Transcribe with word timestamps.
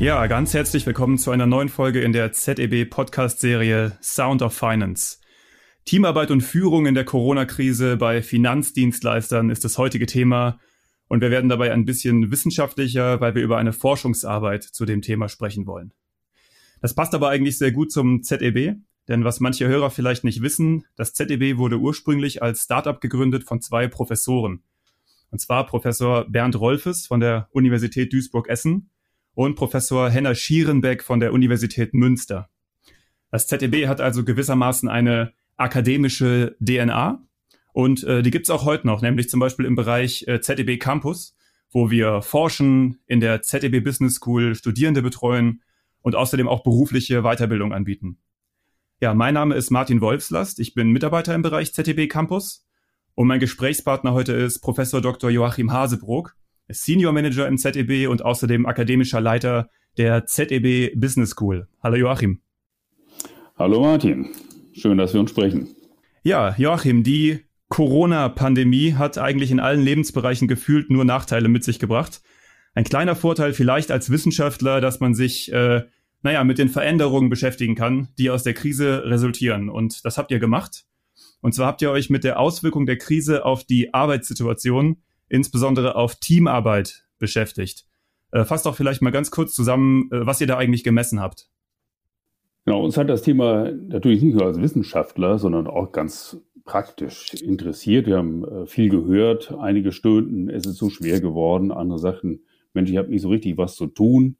Ja, 0.00 0.24
ganz 0.28 0.54
herzlich 0.54 0.86
willkommen 0.86 1.18
zu 1.18 1.32
einer 1.32 1.46
neuen 1.46 1.68
Folge 1.68 2.00
in 2.00 2.12
der 2.12 2.30
ZEB 2.30 2.88
Podcast-Serie 2.88 3.98
Sound 4.00 4.42
of 4.42 4.54
Finance. 4.54 5.18
Teamarbeit 5.86 6.30
und 6.30 6.42
Führung 6.42 6.86
in 6.86 6.94
der 6.94 7.04
Corona-Krise 7.04 7.96
bei 7.96 8.22
Finanzdienstleistern 8.22 9.50
ist 9.50 9.64
das 9.64 9.76
heutige 9.76 10.06
Thema 10.06 10.60
und 11.08 11.20
wir 11.20 11.32
werden 11.32 11.50
dabei 11.50 11.72
ein 11.72 11.84
bisschen 11.84 12.30
wissenschaftlicher, 12.30 13.20
weil 13.20 13.34
wir 13.34 13.42
über 13.42 13.58
eine 13.58 13.72
Forschungsarbeit 13.72 14.62
zu 14.62 14.84
dem 14.84 15.02
Thema 15.02 15.28
sprechen 15.28 15.66
wollen. 15.66 15.92
Das 16.80 16.94
passt 16.94 17.12
aber 17.16 17.30
eigentlich 17.30 17.58
sehr 17.58 17.72
gut 17.72 17.90
zum 17.90 18.22
ZEB, 18.22 18.76
denn 19.08 19.24
was 19.24 19.40
manche 19.40 19.66
Hörer 19.66 19.90
vielleicht 19.90 20.22
nicht 20.22 20.42
wissen, 20.42 20.84
das 20.94 21.12
ZEB 21.12 21.58
wurde 21.58 21.78
ursprünglich 21.80 22.40
als 22.40 22.62
Startup 22.62 23.00
gegründet 23.00 23.42
von 23.42 23.60
zwei 23.60 23.88
Professoren. 23.88 24.62
Und 25.32 25.40
zwar 25.40 25.66
Professor 25.66 26.24
Bernd 26.30 26.54
Rolfes 26.54 27.08
von 27.08 27.18
der 27.18 27.48
Universität 27.50 28.12
Duisburg-Essen 28.12 28.90
und 29.38 29.54
Professor 29.54 30.10
Henner 30.10 30.34
Schierenbeck 30.34 31.04
von 31.04 31.20
der 31.20 31.32
Universität 31.32 31.94
Münster. 31.94 32.50
Das 33.30 33.46
ZDB 33.46 33.86
hat 33.86 34.00
also 34.00 34.24
gewissermaßen 34.24 34.88
eine 34.88 35.32
akademische 35.56 36.56
DNA 36.58 37.22
und 37.72 38.02
äh, 38.02 38.22
die 38.22 38.32
gibt's 38.32 38.50
auch 38.50 38.64
heute 38.64 38.88
noch, 38.88 39.00
nämlich 39.00 39.28
zum 39.28 39.38
Beispiel 39.38 39.64
im 39.64 39.76
Bereich 39.76 40.26
äh, 40.26 40.40
ZDB 40.40 40.76
Campus, 40.76 41.36
wo 41.70 41.88
wir 41.88 42.20
forschen, 42.20 42.98
in 43.06 43.20
der 43.20 43.40
ZDB 43.40 43.78
Business 43.78 44.16
School 44.16 44.56
Studierende 44.56 45.02
betreuen 45.02 45.62
und 46.02 46.16
außerdem 46.16 46.48
auch 46.48 46.64
berufliche 46.64 47.22
Weiterbildung 47.22 47.72
anbieten. 47.72 48.18
Ja, 49.00 49.14
mein 49.14 49.34
Name 49.34 49.54
ist 49.54 49.70
Martin 49.70 50.00
Wolfslast, 50.00 50.58
ich 50.58 50.74
bin 50.74 50.90
Mitarbeiter 50.90 51.32
im 51.36 51.42
Bereich 51.42 51.72
ZDB 51.72 52.08
Campus 52.08 52.66
und 53.14 53.28
mein 53.28 53.38
Gesprächspartner 53.38 54.14
heute 54.14 54.32
ist 54.32 54.58
Professor 54.62 55.00
Dr. 55.00 55.30
Joachim 55.30 55.72
Hasebrook 55.72 56.34
Senior 56.68 57.12
Manager 57.12 57.48
im 57.48 57.56
ZEB 57.56 58.08
und 58.08 58.24
außerdem 58.24 58.66
akademischer 58.66 59.20
Leiter 59.20 59.70
der 59.96 60.26
ZEB 60.26 60.92
Business 60.94 61.30
School. 61.30 61.66
Hallo 61.82 61.96
Joachim. 61.96 62.40
Hallo 63.56 63.80
Martin. 63.80 64.28
Schön, 64.72 64.98
dass 64.98 65.12
wir 65.12 65.20
uns 65.20 65.30
sprechen. 65.30 65.68
Ja, 66.22 66.54
Joachim, 66.58 67.02
die 67.02 67.40
Corona-Pandemie 67.68 68.94
hat 68.94 69.18
eigentlich 69.18 69.50
in 69.50 69.60
allen 69.60 69.82
Lebensbereichen 69.82 70.46
gefühlt 70.46 70.90
nur 70.90 71.04
Nachteile 71.04 71.48
mit 71.48 71.64
sich 71.64 71.78
gebracht. 71.78 72.22
Ein 72.74 72.84
kleiner 72.84 73.16
Vorteil 73.16 73.52
vielleicht 73.52 73.90
als 73.90 74.10
Wissenschaftler, 74.10 74.80
dass 74.80 75.00
man 75.00 75.14
sich, 75.14 75.52
äh, 75.52 75.82
naja, 76.22 76.44
mit 76.44 76.58
den 76.58 76.68
Veränderungen 76.68 77.30
beschäftigen 77.30 77.74
kann, 77.74 78.08
die 78.18 78.30
aus 78.30 78.42
der 78.42 78.54
Krise 78.54 79.04
resultieren. 79.04 79.68
Und 79.68 80.04
das 80.04 80.18
habt 80.18 80.30
ihr 80.30 80.38
gemacht. 80.38 80.84
Und 81.40 81.54
zwar 81.54 81.66
habt 81.66 81.82
ihr 81.82 81.90
euch 81.90 82.10
mit 82.10 82.24
der 82.24 82.38
Auswirkung 82.38 82.86
der 82.86 82.98
Krise 82.98 83.44
auf 83.44 83.64
die 83.64 83.94
Arbeitssituation 83.94 84.98
insbesondere 85.28 85.96
auf 85.96 86.16
Teamarbeit 86.16 87.06
beschäftigt. 87.18 87.86
Äh, 88.32 88.44
fasst 88.44 88.66
doch 88.66 88.76
vielleicht 88.76 89.02
mal 89.02 89.10
ganz 89.10 89.30
kurz 89.30 89.54
zusammen, 89.54 90.10
äh, 90.12 90.26
was 90.26 90.40
ihr 90.40 90.46
da 90.46 90.58
eigentlich 90.58 90.84
gemessen 90.84 91.20
habt. 91.20 91.48
Genau, 92.64 92.84
uns 92.84 92.96
hat 92.98 93.08
das 93.08 93.22
Thema 93.22 93.70
natürlich 93.72 94.22
nicht 94.22 94.34
nur 94.34 94.44
als 94.44 94.60
Wissenschaftler, 94.60 95.38
sondern 95.38 95.66
auch 95.66 95.92
ganz 95.92 96.38
praktisch 96.64 97.32
interessiert. 97.34 98.06
Wir 98.06 98.18
haben 98.18 98.44
äh, 98.44 98.66
viel 98.66 98.90
gehört, 98.90 99.54
einige 99.58 99.90
stöhnten, 99.90 100.50
es 100.50 100.66
ist 100.66 100.76
so 100.76 100.90
schwer 100.90 101.20
geworden, 101.20 101.72
andere 101.72 101.98
sagten, 101.98 102.40
Mensch, 102.74 102.90
ich 102.90 102.98
habe 102.98 103.08
nicht 103.08 103.22
so 103.22 103.30
richtig 103.30 103.56
was 103.56 103.74
zu 103.74 103.86
tun. 103.86 104.36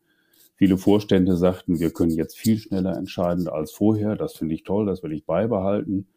Viele 0.57 0.77
Vorstände 0.77 1.37
sagten, 1.37 1.81
wir 1.81 1.91
können 1.91 2.11
jetzt 2.11 2.37
viel 2.37 2.59
schneller 2.59 2.97
entscheiden 2.97 3.49
als 3.49 3.73
vorher. 3.73 4.17
Das 4.17 4.35
finde 4.35 4.55
ich 4.55 4.65
toll, 4.65 4.87
das 4.87 5.03
will 5.03 5.13
ich 5.13 5.25
beibehalten. 5.25 6.09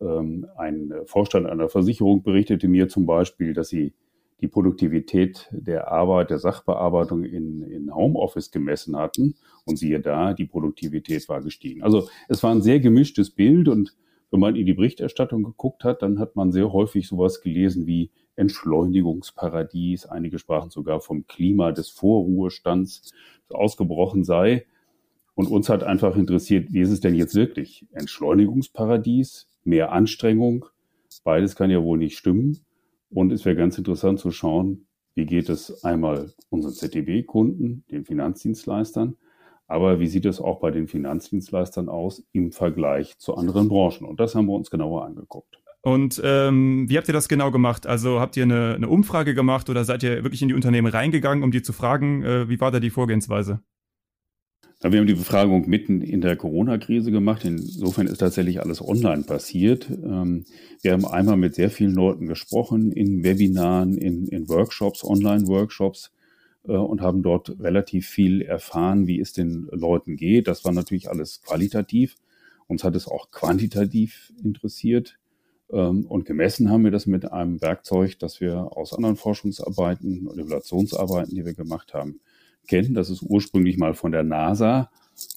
Ähm, 0.00 0.46
ein 0.56 0.92
Vorstand 1.06 1.46
einer 1.46 1.68
Versicherung 1.68 2.22
berichtete 2.22 2.68
mir 2.68 2.88
zum 2.88 3.06
Beispiel, 3.06 3.52
dass 3.52 3.68
sie 3.68 3.94
die 4.40 4.48
Produktivität 4.48 5.48
der 5.50 5.90
Arbeit, 5.90 6.30
der 6.30 6.38
Sachbearbeitung 6.38 7.24
in, 7.24 7.62
in 7.62 7.94
Homeoffice 7.94 8.50
gemessen 8.50 8.96
hatten. 8.96 9.34
Und 9.64 9.78
siehe 9.78 10.00
da, 10.00 10.32
die 10.32 10.46
Produktivität 10.46 11.28
war 11.28 11.42
gestiegen. 11.42 11.82
Also 11.82 12.08
es 12.28 12.42
war 12.42 12.52
ein 12.52 12.62
sehr 12.62 12.80
gemischtes 12.80 13.30
Bild 13.30 13.68
und 13.68 13.94
wenn 14.30 14.40
man 14.40 14.56
in 14.56 14.66
die 14.66 14.74
Berichterstattung 14.74 15.42
geguckt 15.42 15.84
hat, 15.84 16.02
dann 16.02 16.18
hat 16.18 16.36
man 16.36 16.52
sehr 16.52 16.72
häufig 16.72 17.08
sowas 17.08 17.40
gelesen 17.40 17.86
wie 17.86 18.10
Entschleunigungsparadies. 18.36 20.06
Einige 20.06 20.38
sprachen 20.38 20.70
sogar 20.70 21.00
vom 21.00 21.26
Klima 21.26 21.72
des 21.72 21.88
Vorruhestands, 21.88 23.12
das 23.48 23.56
ausgebrochen 23.56 24.24
sei. 24.24 24.66
Und 25.34 25.48
uns 25.48 25.68
hat 25.68 25.82
einfach 25.82 26.16
interessiert, 26.16 26.72
wie 26.72 26.80
ist 26.80 26.90
es 26.90 27.00
denn 27.00 27.14
jetzt 27.14 27.34
wirklich? 27.34 27.86
Entschleunigungsparadies, 27.92 29.48
mehr 29.64 29.92
Anstrengung, 29.92 30.66
beides 31.24 31.56
kann 31.56 31.70
ja 31.70 31.82
wohl 31.82 31.98
nicht 31.98 32.16
stimmen. 32.16 32.58
Und 33.10 33.32
es 33.32 33.44
wäre 33.44 33.56
ganz 33.56 33.78
interessant 33.78 34.18
zu 34.18 34.30
schauen, 34.30 34.86
wie 35.14 35.26
geht 35.26 35.48
es 35.48 35.82
einmal 35.84 36.32
unseren 36.48 36.74
ZDB-Kunden, 36.74 37.84
den 37.90 38.04
Finanzdienstleistern, 38.04 39.16
aber 39.66 40.00
wie 40.00 40.06
sieht 40.06 40.24
es 40.24 40.40
auch 40.40 40.60
bei 40.60 40.70
den 40.70 40.88
Finanzdienstleistern 40.88 41.88
aus 41.88 42.24
im 42.32 42.52
Vergleich 42.52 43.18
zu 43.18 43.34
anderen 43.34 43.68
Branchen? 43.68 44.06
Und 44.06 44.18
das 44.20 44.34
haben 44.34 44.46
wir 44.46 44.54
uns 44.54 44.70
genauer 44.70 45.04
angeguckt. 45.04 45.58
Und 45.82 46.20
ähm, 46.24 46.86
wie 46.88 46.96
habt 46.96 47.08
ihr 47.08 47.14
das 47.14 47.28
genau 47.28 47.50
gemacht? 47.50 47.86
Also 47.86 48.18
habt 48.20 48.36
ihr 48.36 48.42
eine, 48.44 48.74
eine, 48.74 48.88
Umfrage 48.88 49.34
gemacht 49.34 49.70
oder 49.70 49.84
seid 49.84 50.02
ihr 50.02 50.24
wirklich 50.24 50.42
in 50.42 50.48
die 50.48 50.54
Unternehmen 50.54 50.88
reingegangen, 50.88 51.44
um 51.44 51.50
die 51.50 51.62
zu 51.62 51.72
fragen, 51.72 52.22
äh, 52.22 52.48
wie 52.48 52.60
war 52.60 52.70
da 52.70 52.80
die 52.80 52.90
Vorgehensweise? 52.90 53.60
Wir 54.80 55.00
haben 55.00 55.08
die 55.08 55.14
Befragung 55.14 55.68
mitten 55.68 56.02
in 56.02 56.20
der 56.20 56.36
Corona-Krise 56.36 57.10
gemacht. 57.10 57.44
Insofern 57.44 58.06
ist 58.06 58.18
tatsächlich 58.18 58.60
alles 58.60 58.80
online 58.80 59.24
passiert. 59.24 59.90
Ähm, 59.90 60.44
wir 60.82 60.92
haben 60.92 61.04
einmal 61.04 61.36
mit 61.36 61.56
sehr 61.56 61.70
vielen 61.70 61.94
Leuten 61.94 62.26
gesprochen, 62.26 62.92
in 62.92 63.24
Webinaren, 63.24 63.98
in, 63.98 64.28
in 64.28 64.48
Workshops, 64.48 65.02
Online-Workshops 65.02 66.12
äh, 66.68 66.72
und 66.72 67.00
haben 67.00 67.24
dort 67.24 67.58
relativ 67.58 68.06
viel 68.06 68.40
erfahren, 68.40 69.08
wie 69.08 69.18
es 69.18 69.32
den 69.32 69.66
Leuten 69.72 70.16
geht. 70.16 70.46
Das 70.46 70.64
war 70.64 70.70
natürlich 70.70 71.10
alles 71.10 71.42
qualitativ. 71.42 72.14
Uns 72.68 72.84
hat 72.84 72.94
es 72.94 73.08
auch 73.08 73.32
quantitativ 73.32 74.32
interessiert. 74.44 75.18
Ähm, 75.72 76.06
und 76.06 76.24
gemessen 76.24 76.70
haben 76.70 76.84
wir 76.84 76.92
das 76.92 77.06
mit 77.06 77.32
einem 77.32 77.60
Werkzeug, 77.60 78.16
das 78.20 78.40
wir 78.40 78.76
aus 78.76 78.94
anderen 78.94 79.16
Forschungsarbeiten 79.16 80.28
und 80.28 80.38
Evaluationsarbeiten, 80.38 81.34
die 81.34 81.44
wir 81.44 81.54
gemacht 81.54 81.94
haben, 81.94 82.20
kennen. 82.68 82.94
Das 82.94 83.10
ist 83.10 83.22
ursprünglich 83.22 83.76
mal 83.78 83.94
von 83.94 84.12
der 84.12 84.22
NASA 84.22 84.90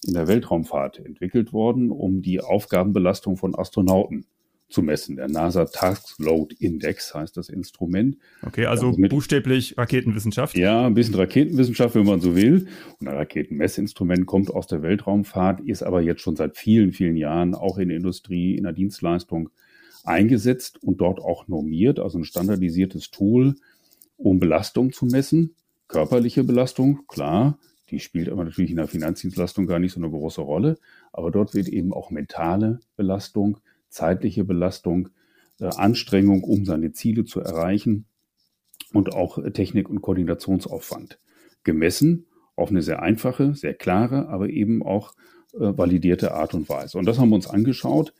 in 0.06 0.14
der 0.14 0.28
Weltraumfahrt 0.28 0.98
entwickelt 1.00 1.52
worden, 1.52 1.90
um 1.90 2.22
die 2.22 2.40
Aufgabenbelastung 2.40 3.36
von 3.36 3.54
Astronauten 3.58 4.26
zu 4.68 4.82
messen. 4.82 5.16
Der 5.16 5.28
NASA 5.28 5.66
Task 5.66 6.18
Load 6.18 6.54
Index 6.58 7.14
heißt 7.14 7.36
das 7.36 7.48
Instrument. 7.48 8.16
Okay, 8.44 8.66
also 8.66 8.92
mit, 8.92 9.10
buchstäblich 9.10 9.76
Raketenwissenschaft. 9.76 10.56
Ja, 10.56 10.86
ein 10.86 10.94
bisschen 10.94 11.14
Raketenwissenschaft, 11.14 11.94
wenn 11.94 12.06
man 12.06 12.20
so 12.20 12.34
will. 12.34 12.68
Und 12.98 13.08
ein 13.08 13.16
Raketenmessinstrument 13.16 14.26
kommt 14.26 14.50
aus 14.50 14.66
der 14.66 14.82
Weltraumfahrt, 14.82 15.60
ist 15.60 15.82
aber 15.82 16.00
jetzt 16.00 16.22
schon 16.22 16.36
seit 16.36 16.56
vielen, 16.56 16.92
vielen 16.92 17.16
Jahren 17.16 17.54
auch 17.54 17.78
in 17.78 17.88
der 17.88 17.98
Industrie, 17.98 18.56
in 18.56 18.64
der 18.64 18.72
Dienstleistung 18.72 19.50
eingesetzt 20.04 20.82
und 20.82 21.00
dort 21.00 21.20
auch 21.20 21.46
normiert, 21.46 22.00
also 22.00 22.18
ein 22.18 22.24
standardisiertes 22.24 23.10
Tool, 23.10 23.54
um 24.16 24.40
Belastung 24.40 24.92
zu 24.92 25.06
messen 25.06 25.54
körperliche 25.92 26.42
Belastung, 26.42 27.02
klar, 27.06 27.58
die 27.90 28.00
spielt 28.00 28.30
aber 28.30 28.44
natürlich 28.44 28.70
in 28.70 28.78
der 28.78 28.88
Finanzdienstleistung 28.88 29.66
gar 29.66 29.78
nicht 29.78 29.92
so 29.92 30.00
eine 30.00 30.08
große 30.08 30.40
Rolle, 30.40 30.78
aber 31.12 31.30
dort 31.30 31.54
wird 31.54 31.68
eben 31.68 31.92
auch 31.92 32.10
mentale 32.10 32.80
Belastung, 32.96 33.58
zeitliche 33.90 34.44
Belastung, 34.44 35.10
äh, 35.60 35.66
Anstrengung, 35.66 36.44
um 36.44 36.64
seine 36.64 36.92
Ziele 36.92 37.26
zu 37.26 37.40
erreichen 37.40 38.06
und 38.94 39.14
auch 39.14 39.38
Technik- 39.52 39.90
und 39.90 40.00
Koordinationsaufwand 40.00 41.18
gemessen 41.62 42.24
auf 42.56 42.70
eine 42.70 42.80
sehr 42.80 43.02
einfache, 43.02 43.54
sehr 43.54 43.74
klare, 43.74 44.28
aber 44.28 44.48
eben 44.48 44.82
auch 44.82 45.12
äh, 45.52 45.76
validierte 45.76 46.32
Art 46.32 46.54
und 46.54 46.70
Weise. 46.70 46.96
Und 46.96 47.04
das 47.04 47.18
haben 47.18 47.28
wir 47.28 47.36
uns 47.36 47.46
angeschaut. 47.46 48.14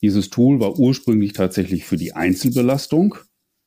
Dieses 0.00 0.30
Tool 0.30 0.58
war 0.58 0.78
ursprünglich 0.78 1.34
tatsächlich 1.34 1.84
für 1.84 1.98
die 1.98 2.14
Einzelbelastung, 2.14 3.16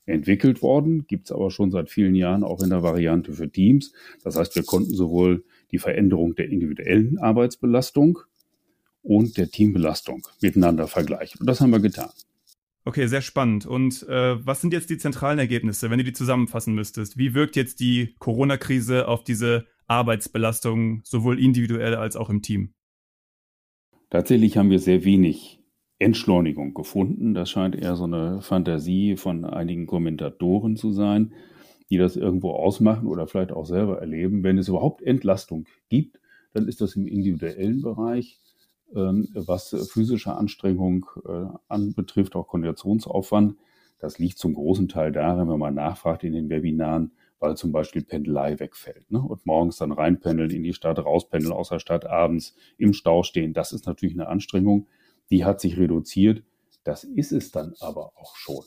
entwickelt 0.06 0.62
worden, 0.62 1.08
gibt 1.08 1.28
es 1.28 1.32
aber 1.32 1.50
schon 1.52 1.72
seit 1.72 1.90
vielen 1.90 2.16
Jahren 2.16 2.44
auch 2.44 2.62
in 2.62 2.70
der 2.70 2.84
Variante 2.84 3.34
für 3.34 3.50
Teams. 3.50 3.94
Das 4.24 4.36
heißt, 4.36 4.56
wir 4.56 4.64
konnten 4.64 4.94
sowohl 4.94 5.44
die 5.72 5.80
Veränderung 5.80 6.36
der 6.36 6.50
individuellen 6.50 7.18
Arbeitsbelastung 7.20 8.20
und 9.02 9.38
der 9.38 9.50
Teambelastung 9.50 10.28
miteinander 10.42 10.88
vergleichen. 10.88 11.42
Und 11.42 11.48
das 11.48 11.62
haben 11.62 11.72
wir 11.72 11.80
getan. 11.80 12.10
Okay, 12.86 13.08
sehr 13.08 13.22
spannend. 13.22 13.66
Und 13.66 14.04
äh, 14.10 14.46
was 14.46 14.60
sind 14.60 14.74
jetzt 14.74 14.90
die 14.90 14.98
zentralen 14.98 15.40
Ergebnisse, 15.40 15.90
wenn 15.90 16.00
du 16.00 16.04
die 16.04 16.14
zusammenfassen 16.14 16.76
müsstest? 16.76 17.18
Wie 17.18 17.34
wirkt 17.34 17.56
jetzt 17.56 17.80
die 17.80 18.16
Corona-Krise 18.20 19.08
auf 19.08 19.24
diese 19.24 19.68
Arbeitsbelastung, 19.88 21.02
sowohl 21.06 21.40
individuell 21.40 21.96
als 21.96 22.18
auch 22.18 22.30
im 22.30 22.42
Team? 22.42 22.74
Tatsächlich 24.10 24.58
haben 24.58 24.70
wir 24.70 24.80
sehr 24.80 25.06
wenig 25.06 25.62
Entschleunigung 26.04 26.74
gefunden. 26.74 27.34
Das 27.34 27.50
scheint 27.50 27.76
eher 27.76 27.96
so 27.96 28.04
eine 28.04 28.42
Fantasie 28.42 29.16
von 29.16 29.46
einigen 29.46 29.88
Kommentatoren 29.88 30.76
zu 30.76 30.92
sein, 30.92 31.34
die 31.90 31.98
das 31.98 32.16
irgendwo 32.16 32.52
ausmachen 32.52 33.08
oder 33.08 33.26
vielleicht 33.28 33.52
auch 33.52 33.66
selber 33.66 34.00
erleben. 34.00 34.44
Wenn 34.44 34.58
es 34.58 34.68
überhaupt 34.68 35.02
Entlastung 35.02 35.66
gibt, 35.90 36.20
dann 36.54 36.68
ist 36.68 36.82
das 36.82 36.96
im 36.96 37.08
individuellen 37.08 37.82
Bereich, 37.82 38.40
ähm, 38.94 39.30
was 39.34 39.70
physische 39.92 40.36
Anstrengung 40.36 41.06
äh, 41.28 41.46
anbetrifft, 41.68 42.36
auch 42.36 42.48
Konditionsaufwand. 42.48 43.56
Das 44.00 44.20
liegt 44.20 44.38
zum 44.38 44.54
großen 44.54 44.90
Teil 44.90 45.14
darin, 45.14 45.50
wenn 45.50 45.60
man 45.60 45.76
nachfragt 45.76 46.24
in 46.26 46.34
den 46.34 46.50
Webinaren, 46.50 47.14
weil 47.40 47.56
zum 47.56 47.72
Beispiel 47.72 48.04
Pendelei 48.04 48.60
wegfällt. 48.60 49.10
Ne? 49.10 49.22
Und 49.22 49.46
morgens 49.46 49.78
dann 49.78 49.94
reinpendeln 49.94 50.50
in 50.50 50.64
die 50.64 50.74
Stadt, 50.74 51.00
rauspendeln 51.00 51.54
aus 51.54 51.70
der 51.70 51.80
Stadt, 51.80 52.06
abends 52.06 52.56
im 52.78 52.92
Stau 52.94 53.24
stehen. 53.24 53.54
Das 53.54 53.72
ist 53.72 53.86
natürlich 53.88 54.16
eine 54.16 54.28
Anstrengung, 54.28 54.88
die 55.30 55.46
hat 55.46 55.62
sich 55.62 55.78
reduziert. 55.78 56.44
Das 56.84 57.04
ist 57.04 57.31
es 57.31 57.52
dann 57.52 57.74
aber 57.80 58.12
auch 58.16 58.36
schon. 58.36 58.64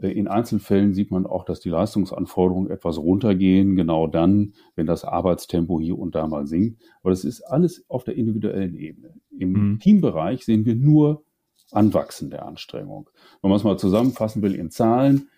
Äh, 0.00 0.08
in 0.08 0.28
Einzelfällen 0.28 0.94
sieht 0.94 1.10
man 1.10 1.26
auch, 1.26 1.44
dass 1.44 1.60
die 1.60 1.70
Leistungsanforderungen 1.70 2.70
etwas 2.70 2.98
runtergehen, 2.98 3.76
genau 3.76 4.06
dann, 4.06 4.54
wenn 4.74 4.86
das 4.86 5.04
Arbeitstempo 5.04 5.80
hier 5.80 5.98
und 5.98 6.14
da 6.14 6.26
mal 6.26 6.46
sinkt. 6.46 6.82
Aber 7.02 7.10
das 7.10 7.24
ist 7.24 7.42
alles 7.42 7.84
auf 7.88 8.04
der 8.04 8.16
individuellen 8.16 8.74
Ebene. 8.74 9.14
Im 9.38 9.52
mhm. 9.52 9.78
Teambereich 9.80 10.44
sehen 10.44 10.64
wir 10.64 10.74
nur 10.74 11.24
Anwachsen 11.70 12.30
der 12.30 12.46
Anstrengung. 12.46 13.10
Wenn 13.42 13.50
man 13.50 13.58
es 13.58 13.64
mal 13.64 13.78
zusammenfassen 13.78 14.42
will 14.42 14.54
in 14.54 14.70
Zahlen, 14.70 15.28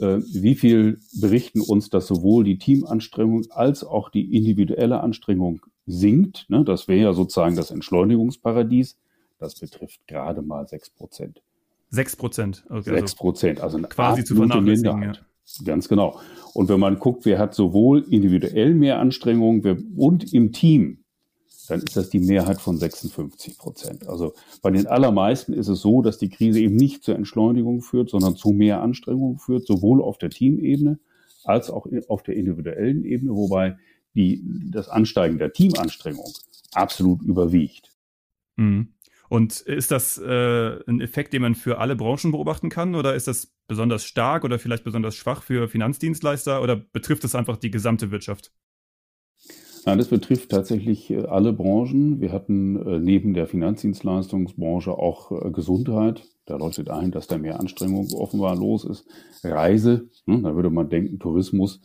äh, 0.00 0.18
wie 0.32 0.54
viel 0.54 0.98
berichten 1.20 1.60
uns, 1.60 1.90
dass 1.90 2.06
sowohl 2.06 2.44
die 2.44 2.58
Teamanstrengung 2.58 3.44
als 3.50 3.84
auch 3.84 4.10
die 4.10 4.36
individuelle 4.36 5.00
Anstrengung 5.00 5.60
sinkt. 5.86 6.46
Ne? 6.48 6.64
Das 6.64 6.88
wäre 6.88 7.00
ja 7.00 7.12
sozusagen 7.12 7.56
das 7.56 7.70
Entschleunigungsparadies. 7.70 8.98
Das 9.38 9.54
betrifft 9.58 10.06
gerade 10.06 10.42
mal 10.42 10.66
sechs 10.66 10.90
Prozent. 10.90 11.42
Sechs 11.90 12.16
Prozent. 12.16 12.64
Okay, 12.68 12.82
Sechs 12.82 13.02
also 13.02 13.16
Prozent, 13.16 13.60
also 13.60 13.76
eine 13.76 13.88
quasi 13.88 14.24
zu 14.24 14.34
vernachlässigen. 14.34 15.02
Ja. 15.02 15.12
Ganz 15.64 15.88
genau. 15.88 16.18
Und 16.54 16.68
wenn 16.68 16.80
man 16.80 16.98
guckt, 16.98 17.24
wer 17.24 17.38
hat 17.38 17.54
sowohl 17.54 18.04
individuell 18.10 18.74
mehr 18.74 18.98
Anstrengungen 18.98 19.94
und 19.96 20.32
im 20.32 20.52
Team, 20.52 21.04
dann 21.68 21.82
ist 21.82 21.96
das 21.96 22.10
die 22.10 22.20
Mehrheit 22.20 22.60
von 22.60 22.76
56 22.76 23.58
Prozent. 23.58 24.08
Also 24.08 24.34
bei 24.62 24.70
den 24.70 24.86
allermeisten 24.86 25.52
ist 25.52 25.68
es 25.68 25.80
so, 25.80 26.02
dass 26.02 26.18
die 26.18 26.28
Krise 26.28 26.60
eben 26.60 26.76
nicht 26.76 27.04
zur 27.04 27.16
Entschleunigung 27.16 27.82
führt, 27.82 28.10
sondern 28.10 28.36
zu 28.36 28.50
mehr 28.50 28.82
Anstrengung 28.82 29.38
führt, 29.38 29.66
sowohl 29.66 30.02
auf 30.02 30.18
der 30.18 30.30
Teamebene 30.30 30.98
als 31.44 31.70
auch 31.70 31.86
auf 32.08 32.22
der 32.22 32.36
individuellen 32.36 33.04
Ebene, 33.04 33.34
wobei 33.34 33.78
die, 34.14 34.42
das 34.70 34.88
Ansteigen 34.88 35.38
der 35.38 35.52
Teamanstrengung 35.52 36.32
absolut 36.72 37.22
überwiegt. 37.22 37.92
Mhm. 38.56 38.88
Und 39.28 39.60
ist 39.60 39.90
das 39.90 40.18
äh, 40.18 40.78
ein 40.86 41.00
Effekt, 41.00 41.32
den 41.32 41.42
man 41.42 41.54
für 41.54 41.78
alle 41.78 41.96
Branchen 41.96 42.32
beobachten 42.32 42.68
kann 42.68 42.94
oder 42.94 43.14
ist 43.14 43.28
das 43.28 43.52
besonders 43.66 44.04
stark 44.04 44.44
oder 44.44 44.58
vielleicht 44.58 44.84
besonders 44.84 45.16
schwach 45.16 45.42
für 45.42 45.68
Finanzdienstleister 45.68 46.62
oder 46.62 46.76
betrifft 46.76 47.24
es 47.24 47.34
einfach 47.34 47.56
die 47.56 47.70
gesamte 47.70 48.10
Wirtschaft? 48.10 48.52
Nein, 49.86 49.98
das 49.98 50.08
betrifft 50.08 50.50
tatsächlich 50.50 51.10
äh, 51.10 51.26
alle 51.26 51.52
Branchen. 51.52 52.20
Wir 52.20 52.32
hatten 52.32 52.76
äh, 52.84 52.98
neben 52.98 53.34
der 53.34 53.46
Finanzdienstleistungsbranche 53.46 54.90
auch 54.90 55.30
äh, 55.30 55.50
Gesundheit. 55.52 56.24
Da 56.44 56.56
leuchtet 56.56 56.90
ein, 56.90 57.12
dass 57.12 57.28
da 57.28 57.38
mehr 57.38 57.60
Anstrengung 57.60 58.12
offenbar 58.12 58.56
los 58.56 58.84
ist. 58.84 59.06
Reise, 59.44 60.08
ne, 60.26 60.42
da 60.42 60.56
würde 60.56 60.70
man 60.70 60.88
denken, 60.88 61.20
Tourismus, 61.20 61.80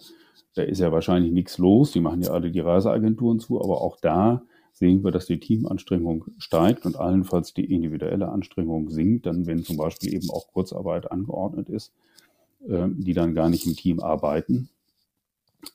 da 0.56 0.64
ist 0.64 0.80
ja 0.80 0.92
wahrscheinlich 0.92 1.32
nichts 1.32 1.60
los. 1.60 1.92
Die 1.92 2.00
machen 2.00 2.24
ja 2.24 2.32
alle 2.32 2.50
die 2.50 2.60
Reiseagenturen 2.60 3.40
zu, 3.40 3.62
aber 3.62 3.82
auch 3.82 3.98
da 4.02 4.42
sehen 4.82 5.04
wir, 5.04 5.12
dass 5.12 5.28
die 5.28 5.40
Teamanstrengung 5.40 6.26
steigt 6.40 6.88
und 6.88 6.96
allenfalls 6.96 7.54
die 7.54 7.72
individuelle 7.72 8.30
Anstrengung 8.30 8.90
sinkt, 8.90 9.28
dann 9.28 9.46
wenn 9.46 9.64
zum 9.64 9.78
Beispiel 9.78 10.12
eben 10.12 10.32
auch 10.32 10.48
Kurzarbeit 10.48 11.12
angeordnet 11.12 11.70
ist, 11.70 11.94
äh, 12.68 12.88
die 12.90 13.14
dann 13.14 13.36
gar 13.36 13.50
nicht 13.50 13.68
im 13.68 13.76
Team 13.76 14.00
arbeiten. 14.00 14.70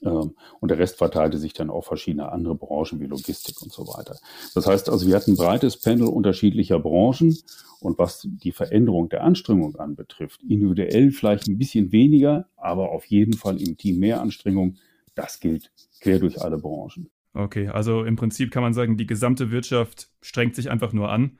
Ähm, 0.02 0.32
und 0.58 0.70
der 0.72 0.78
Rest 0.78 0.96
verteilte 0.96 1.38
sich 1.38 1.52
dann 1.52 1.70
auf 1.70 1.86
verschiedene 1.86 2.32
andere 2.32 2.56
Branchen 2.56 2.98
wie 2.98 3.06
Logistik 3.06 3.62
und 3.62 3.70
so 3.70 3.86
weiter. 3.86 4.18
Das 4.56 4.66
heißt 4.66 4.90
also, 4.90 5.06
wir 5.06 5.14
hatten 5.14 5.34
ein 5.34 5.36
breites 5.36 5.80
Panel 5.80 6.08
unterschiedlicher 6.08 6.80
Branchen 6.80 7.38
und 7.78 8.00
was 8.00 8.26
die 8.28 8.50
Veränderung 8.50 9.08
der 9.08 9.22
Anstrengung 9.22 9.76
anbetrifft, 9.76 10.42
individuell 10.42 11.12
vielleicht 11.12 11.46
ein 11.46 11.58
bisschen 11.58 11.92
weniger, 11.92 12.48
aber 12.56 12.90
auf 12.90 13.04
jeden 13.04 13.34
Fall 13.34 13.62
im 13.62 13.76
Team 13.76 14.00
mehr 14.00 14.20
Anstrengung, 14.20 14.78
das 15.14 15.38
gilt 15.38 15.70
quer 16.00 16.18
durch 16.18 16.42
alle 16.42 16.58
Branchen. 16.58 17.08
Okay, 17.36 17.68
also 17.68 18.02
im 18.02 18.16
Prinzip 18.16 18.50
kann 18.50 18.62
man 18.62 18.72
sagen, 18.72 18.96
die 18.96 19.06
gesamte 19.06 19.50
Wirtschaft 19.50 20.08
strengt 20.22 20.54
sich 20.54 20.70
einfach 20.70 20.94
nur 20.94 21.10
an 21.10 21.38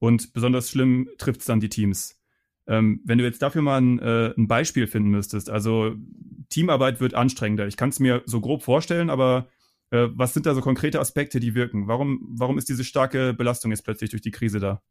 und 0.00 0.32
besonders 0.32 0.68
schlimm 0.68 1.08
trifft 1.16 1.40
es 1.40 1.46
dann 1.46 1.60
die 1.60 1.68
Teams. 1.68 2.20
Ähm, 2.66 3.00
wenn 3.04 3.18
du 3.18 3.24
jetzt 3.24 3.40
dafür 3.40 3.62
mal 3.62 3.80
ein, 3.80 4.00
äh, 4.00 4.34
ein, 4.36 4.48
Beispiel 4.48 4.88
finden 4.88 5.10
müsstest, 5.10 5.48
also 5.48 5.94
Teamarbeit 6.48 7.00
wird 7.00 7.14
anstrengender. 7.14 7.68
Ich 7.68 7.76
kann 7.76 7.90
es 7.90 8.00
mir 8.00 8.22
so 8.26 8.40
grob 8.40 8.64
vorstellen, 8.64 9.10
aber 9.10 9.46
äh, 9.90 10.08
was 10.12 10.34
sind 10.34 10.44
da 10.44 10.54
so 10.54 10.60
konkrete 10.60 10.98
Aspekte, 10.98 11.38
die 11.38 11.54
wirken? 11.54 11.86
Warum, 11.86 12.18
warum 12.36 12.58
ist 12.58 12.68
diese 12.68 12.82
starke 12.82 13.32
Belastung 13.32 13.70
jetzt 13.70 13.84
plötzlich 13.84 14.10
durch 14.10 14.22
die 14.22 14.32
Krise 14.32 14.58
da? 14.58 14.82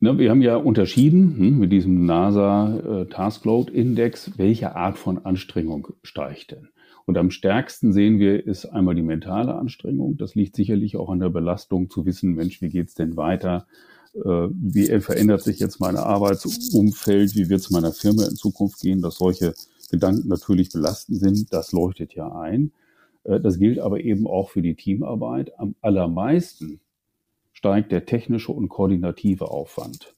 Ne, 0.00 0.16
wir 0.16 0.30
haben 0.30 0.42
ja 0.42 0.56
unterschieden 0.56 1.36
hm, 1.36 1.58
mit 1.58 1.70
diesem 1.70 2.06
NASA 2.06 2.78
äh, 2.78 3.06
Taskload 3.08 3.70
Index, 3.70 4.38
welche 4.38 4.74
Art 4.74 4.96
von 4.96 5.26
Anstrengung 5.26 5.88
steigt 6.02 6.52
denn? 6.52 6.70
Und 7.06 7.16
am 7.16 7.30
stärksten 7.30 7.92
sehen 7.92 8.18
wir, 8.18 8.44
ist 8.44 8.66
einmal 8.66 8.96
die 8.96 9.02
mentale 9.02 9.54
Anstrengung. 9.54 10.16
Das 10.16 10.34
liegt 10.34 10.56
sicherlich 10.56 10.96
auch 10.96 11.08
an 11.08 11.20
der 11.20 11.28
Belastung 11.30 11.88
zu 11.88 12.04
wissen, 12.04 12.34
Mensch, 12.34 12.60
wie 12.60 12.68
geht's 12.68 12.94
denn 12.94 13.16
weiter? 13.16 13.66
Äh, 14.12 14.48
wie 14.50 14.86
verändert 15.00 15.42
sich 15.42 15.60
jetzt 15.60 15.78
mein 15.78 15.96
Arbeitsumfeld? 15.96 17.36
Wie 17.36 17.48
wird 17.48 17.60
es 17.60 17.70
meiner 17.70 17.92
Firma 17.92 18.24
in 18.24 18.34
Zukunft 18.34 18.80
gehen? 18.80 19.02
Dass 19.02 19.18
solche 19.18 19.54
Gedanken 19.88 20.26
natürlich 20.26 20.72
belastend 20.72 21.20
sind, 21.20 21.52
das 21.52 21.70
leuchtet 21.70 22.14
ja 22.14 22.32
ein. 22.32 22.72
Äh, 23.22 23.38
das 23.38 23.60
gilt 23.60 23.78
aber 23.78 24.00
eben 24.00 24.26
auch 24.26 24.50
für 24.50 24.62
die 24.62 24.74
Teamarbeit. 24.74 25.56
Am 25.60 25.76
allermeisten 25.82 26.80
steigt 27.52 27.92
der 27.92 28.04
technische 28.04 28.50
und 28.50 28.68
koordinative 28.68 29.48
Aufwand. 29.48 30.12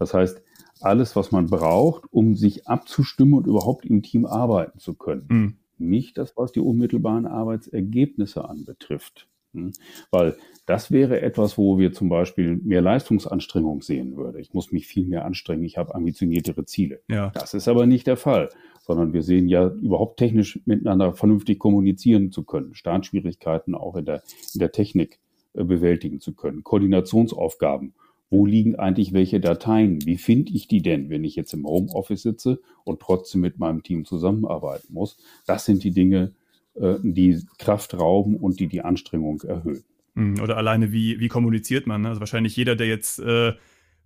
Das 0.00 0.12
heißt, 0.12 0.42
alles, 0.80 1.14
was 1.14 1.30
man 1.30 1.46
braucht, 1.46 2.12
um 2.12 2.34
sich 2.34 2.66
abzustimmen 2.66 3.34
und 3.34 3.46
überhaupt 3.46 3.86
im 3.86 4.02
Team 4.02 4.26
arbeiten 4.26 4.80
zu 4.80 4.94
können. 4.94 5.26
Mhm 5.28 5.56
nicht 5.78 6.18
das, 6.18 6.36
was 6.36 6.52
die 6.52 6.60
unmittelbaren 6.60 7.26
Arbeitsergebnisse 7.26 8.48
anbetrifft. 8.48 9.28
Hm? 9.52 9.72
Weil 10.10 10.36
das 10.66 10.90
wäre 10.90 11.20
etwas, 11.20 11.56
wo 11.56 11.78
wir 11.78 11.92
zum 11.92 12.08
Beispiel 12.08 12.56
mehr 12.56 12.82
Leistungsanstrengung 12.82 13.82
sehen 13.82 14.16
würden. 14.16 14.38
Ich 14.40 14.52
muss 14.52 14.72
mich 14.72 14.86
viel 14.86 15.06
mehr 15.06 15.24
anstrengen, 15.24 15.64
ich 15.64 15.78
habe 15.78 15.94
ambitioniertere 15.94 16.64
Ziele. 16.64 17.00
Ja. 17.08 17.30
Das 17.30 17.54
ist 17.54 17.68
aber 17.68 17.86
nicht 17.86 18.06
der 18.06 18.16
Fall, 18.16 18.48
sondern 18.82 19.12
wir 19.12 19.22
sehen 19.22 19.48
ja 19.48 19.68
überhaupt 19.68 20.18
technisch 20.18 20.60
miteinander 20.64 21.14
vernünftig 21.14 21.58
kommunizieren 21.58 22.32
zu 22.32 22.44
können, 22.44 22.74
Startschwierigkeiten 22.74 23.74
auch 23.74 23.96
in 23.96 24.04
der, 24.04 24.22
in 24.54 24.60
der 24.60 24.72
Technik 24.72 25.20
äh, 25.54 25.64
bewältigen 25.64 26.20
zu 26.20 26.34
können, 26.34 26.64
Koordinationsaufgaben 26.64 27.94
wo 28.30 28.44
liegen 28.44 28.76
eigentlich 28.76 29.12
welche 29.12 29.40
Dateien? 29.40 30.04
Wie 30.04 30.18
finde 30.18 30.52
ich 30.52 30.66
die 30.68 30.82
denn, 30.82 31.10
wenn 31.10 31.24
ich 31.24 31.36
jetzt 31.36 31.52
im 31.54 31.64
Homeoffice 31.66 32.22
sitze 32.22 32.60
und 32.84 33.00
trotzdem 33.00 33.40
mit 33.40 33.58
meinem 33.58 33.82
Team 33.82 34.04
zusammenarbeiten 34.04 34.92
muss? 34.92 35.18
Das 35.46 35.64
sind 35.64 35.84
die 35.84 35.92
Dinge, 35.92 36.32
äh, 36.74 36.96
die 37.02 37.40
Kraft 37.58 37.94
rauben 37.94 38.36
und 38.36 38.58
die 38.58 38.66
die 38.66 38.82
Anstrengung 38.82 39.40
erhöhen. 39.42 39.84
Hm, 40.14 40.40
oder 40.40 40.56
alleine, 40.56 40.92
wie, 40.92 41.20
wie 41.20 41.28
kommuniziert 41.28 41.86
man? 41.86 42.02
Ne? 42.02 42.08
Also 42.08 42.20
wahrscheinlich 42.20 42.56
jeder, 42.56 42.74
der 42.74 42.88
jetzt 42.88 43.20
äh, 43.20 43.52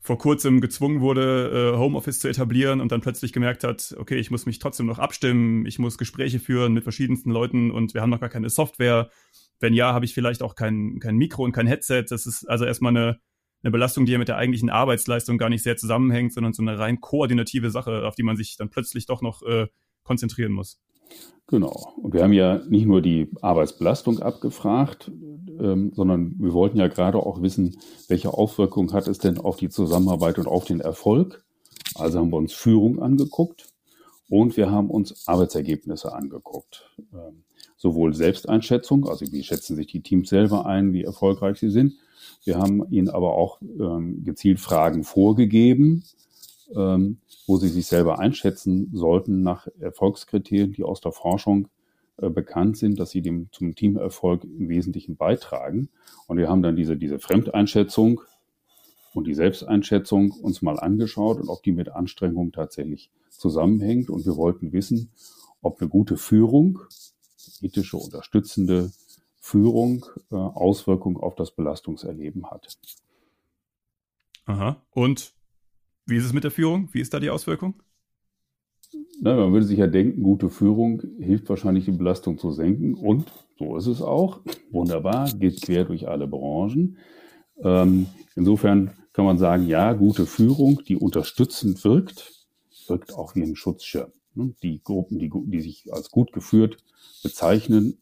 vor 0.01 0.19
kurzem 0.19 0.61
gezwungen 0.61 1.01
wurde, 1.01 1.73
äh, 1.75 1.79
Homeoffice 1.79 2.21
zu 2.21 2.29
etablieren 2.29 2.81
und 2.81 2.91
dann 2.93 3.01
plötzlich 3.01 3.33
gemerkt 3.33 3.65
hat, 3.65 3.95
okay, 3.99 4.17
ich 4.17 4.31
muss 4.31 4.47
mich 4.47 4.59
trotzdem 4.59 4.87
noch 4.87 4.99
abstimmen, 4.99 5.67
ich 5.67 5.79
muss 5.79 5.99
Gespräche 5.99 6.41
führen 6.41 6.73
mit 6.73 6.83
verschiedensten 6.83 7.31
Leuten 7.31 7.71
und 7.71 7.95
wir 7.95 8.03
haben 8.03 8.11
noch 8.11 8.21
gar 8.21 8.29
keine 8.29 8.51
Software. 8.51 9.11
Wenn 9.61 9.75
ja, 9.75 9.93
habe 9.93 10.07
ich 10.07 10.15
vielleicht 10.15 10.43
auch 10.43 10.55
kein, 10.55 10.99
kein 11.01 11.17
Mikro 11.17 11.45
und 11.45 11.53
kein 11.53 11.67
Headset. 11.67 12.05
Das 12.09 12.27
ist 12.27 12.45
also 12.47 12.65
erstmal 12.65 12.97
eine 12.97 13.21
eine 13.63 13.71
Belastung, 13.71 14.07
die 14.07 14.13
ja 14.13 14.19
mit 14.19 14.29
der 14.29 14.37
eigentlichen 14.37 14.71
Arbeitsleistung 14.71 15.39
gar 15.39 15.49
nicht 15.49 15.63
sehr 15.63 15.77
zusammenhängt, 15.77 16.33
sondern 16.33 16.53
so 16.53 16.63
eine 16.63 16.79
rein 16.79 17.01
koordinative 17.01 17.71
Sache, 17.71 18.07
auf 18.07 18.15
die 18.15 18.23
man 18.23 18.37
sich 18.37 18.57
dann 18.57 18.71
plötzlich 18.71 19.07
doch 19.07 19.23
noch 19.23 19.43
äh, 19.43 19.67
konzentrieren 20.03 20.53
muss. 20.53 20.81
Genau. 21.47 21.95
Und 21.97 22.15
wir 22.15 22.23
haben 22.23 22.33
ja 22.33 22.61
nicht 22.69 22.87
nur 22.87 23.03
die 23.03 23.29
Arbeitsbelastung 23.43 24.21
abgefragt, 24.21 25.11
ähm, 25.61 25.93
sondern 25.95 26.37
wir 26.39 26.53
wollten 26.53 26.79
ja 26.79 26.87
gerade 26.87 27.19
auch 27.19 27.43
wissen, 27.43 27.77
welche 28.07 28.33
Auswirkungen 28.33 28.93
hat 28.93 29.09
es 29.09 29.19
denn 29.19 29.39
auf 29.39 29.57
die 29.57 29.69
Zusammenarbeit 29.69 30.39
und 30.39 30.47
auf 30.47 30.65
den 30.65 30.81
Erfolg. 30.81 31.45
Also 31.97 32.21
haben 32.21 32.31
wir 32.31 32.37
uns 32.37 32.53
Führung 32.53 33.03
angeguckt 33.03 33.67
und 34.29 34.57
wir 34.57 34.71
haben 34.71 34.91
uns 34.91 35.27
Arbeitsergebnisse 35.27 36.15
angeguckt. 36.15 36.89
Ähm, 37.13 37.43
sowohl 37.77 38.15
Selbsteinschätzung, 38.15 39.09
also 39.09 39.27
wie 39.33 39.43
schätzen 39.43 39.75
sich 39.75 39.89
die 39.89 40.03
Teams 40.03 40.29
selber 40.29 40.67
ein, 40.67 40.93
wie 40.93 41.03
erfolgreich 41.03 41.59
sie 41.59 41.71
sind, 41.71 41.95
wir 42.45 42.59
haben 42.59 42.85
ihnen 42.91 43.09
aber 43.09 43.35
auch 43.35 43.61
ähm, 43.63 44.25
gezielt 44.25 44.61
Fragen 44.61 45.05
vorgegeben, 45.05 46.05
ähm, 46.75 47.19
wo 47.47 47.57
sie 47.59 47.69
sich 47.69 47.87
selber 47.87 48.19
einschätzen 48.19 48.91
sollten 48.93 49.43
nach 49.43 49.69
Erfolgskriterien, 49.79 50.73
die 50.73 50.85
aus 50.85 51.01
der 51.01 51.13
Forschung 51.13 51.69
äh, 52.17 52.31
bekannt 52.31 52.77
sind, 52.77 52.99
dass 52.99 53.11
sie 53.11 53.23
dem 53.23 53.49
zum 53.53 53.75
Teamerfolg 53.75 54.45
im 54.45 54.69
Wesentlichen 54.69 55.17
beitragen. 55.17 55.89
Und 56.27 56.39
wir 56.39 56.49
haben 56.49 56.63
dann 56.63 56.77
diese, 56.77 56.97
diese 56.97 57.19
Fremdeinschätzung 57.19 58.23
und 59.13 59.27
die 59.27 59.35
Selbsteinschätzung 59.35 60.31
uns 60.31 60.63
mal 60.63 60.79
angeschaut 60.79 61.41
und 61.41 61.49
ob 61.49 61.63
die 61.63 61.73
mit 61.73 61.91
Anstrengung 61.91 62.53
tatsächlich 62.53 63.11
zusammenhängt. 63.31 64.09
Und 64.09 64.25
wir 64.25 64.37
wollten 64.37 64.73
wissen, 64.73 65.11
ob 65.63 65.81
eine 65.81 65.91
gute 65.91 66.17
Führung, 66.17 66.79
ethische, 67.61 67.97
unterstützende 67.97 68.93
Führung 69.41 70.07
äh, 70.31 70.37
Auswirkungen 70.37 71.17
auf 71.17 71.35
das 71.35 71.51
Belastungserleben 71.55 72.51
hat. 72.51 72.79
Aha. 74.47 74.81
Und 74.91 75.35
wie 76.07 76.17
ist 76.17 76.25
es 76.25 76.33
mit 76.33 76.45
der 76.45 76.51
Führung? 76.51 76.89
Wie 76.93 77.01
ist 77.01 77.13
da 77.13 77.21
die 77.21 77.31
Auswirkung? 77.31 77.83
na, 79.21 79.37
man 79.37 79.53
würde 79.53 79.67
sich 79.67 79.79
ja 79.79 79.87
denken, 79.87 80.23
gute 80.23 80.49
Führung 80.49 81.03
hilft 81.19 81.49
wahrscheinlich, 81.49 81.85
die 81.85 81.91
Belastung 81.91 82.39
zu 82.39 82.53
senken. 82.53 82.95
Und 82.95 83.31
so 83.59 83.77
ist 83.77 83.87
es 83.87 84.01
auch. 84.01 84.41
Wunderbar, 84.71 85.31
geht 85.33 85.61
quer 85.61 85.85
durch 85.85 86.09
alle 86.09 86.27
Branchen. 86.27 86.97
Ähm, 87.63 88.07
insofern 88.35 88.93
kann 89.13 89.27
man 89.27 89.39
sagen, 89.39 89.67
ja, 89.67 89.93
gute 89.93 90.25
Führung, 90.25 90.83
die 90.89 90.97
unterstützend 90.97 91.85
wirkt, 91.85 92.47
wirkt 92.87 93.15
auch 93.15 93.35
wie 93.35 93.43
ein 93.43 93.57
Schutzschirm. 93.57 94.11
Ne? 94.35 94.55
Die 94.63 94.83
Gruppen, 94.83 95.19
die, 95.19 95.31
die 95.31 95.61
sich 95.61 95.93
als 95.93 96.11
gut 96.11 96.33
geführt 96.33 96.79
bezeichnen, 97.23 97.99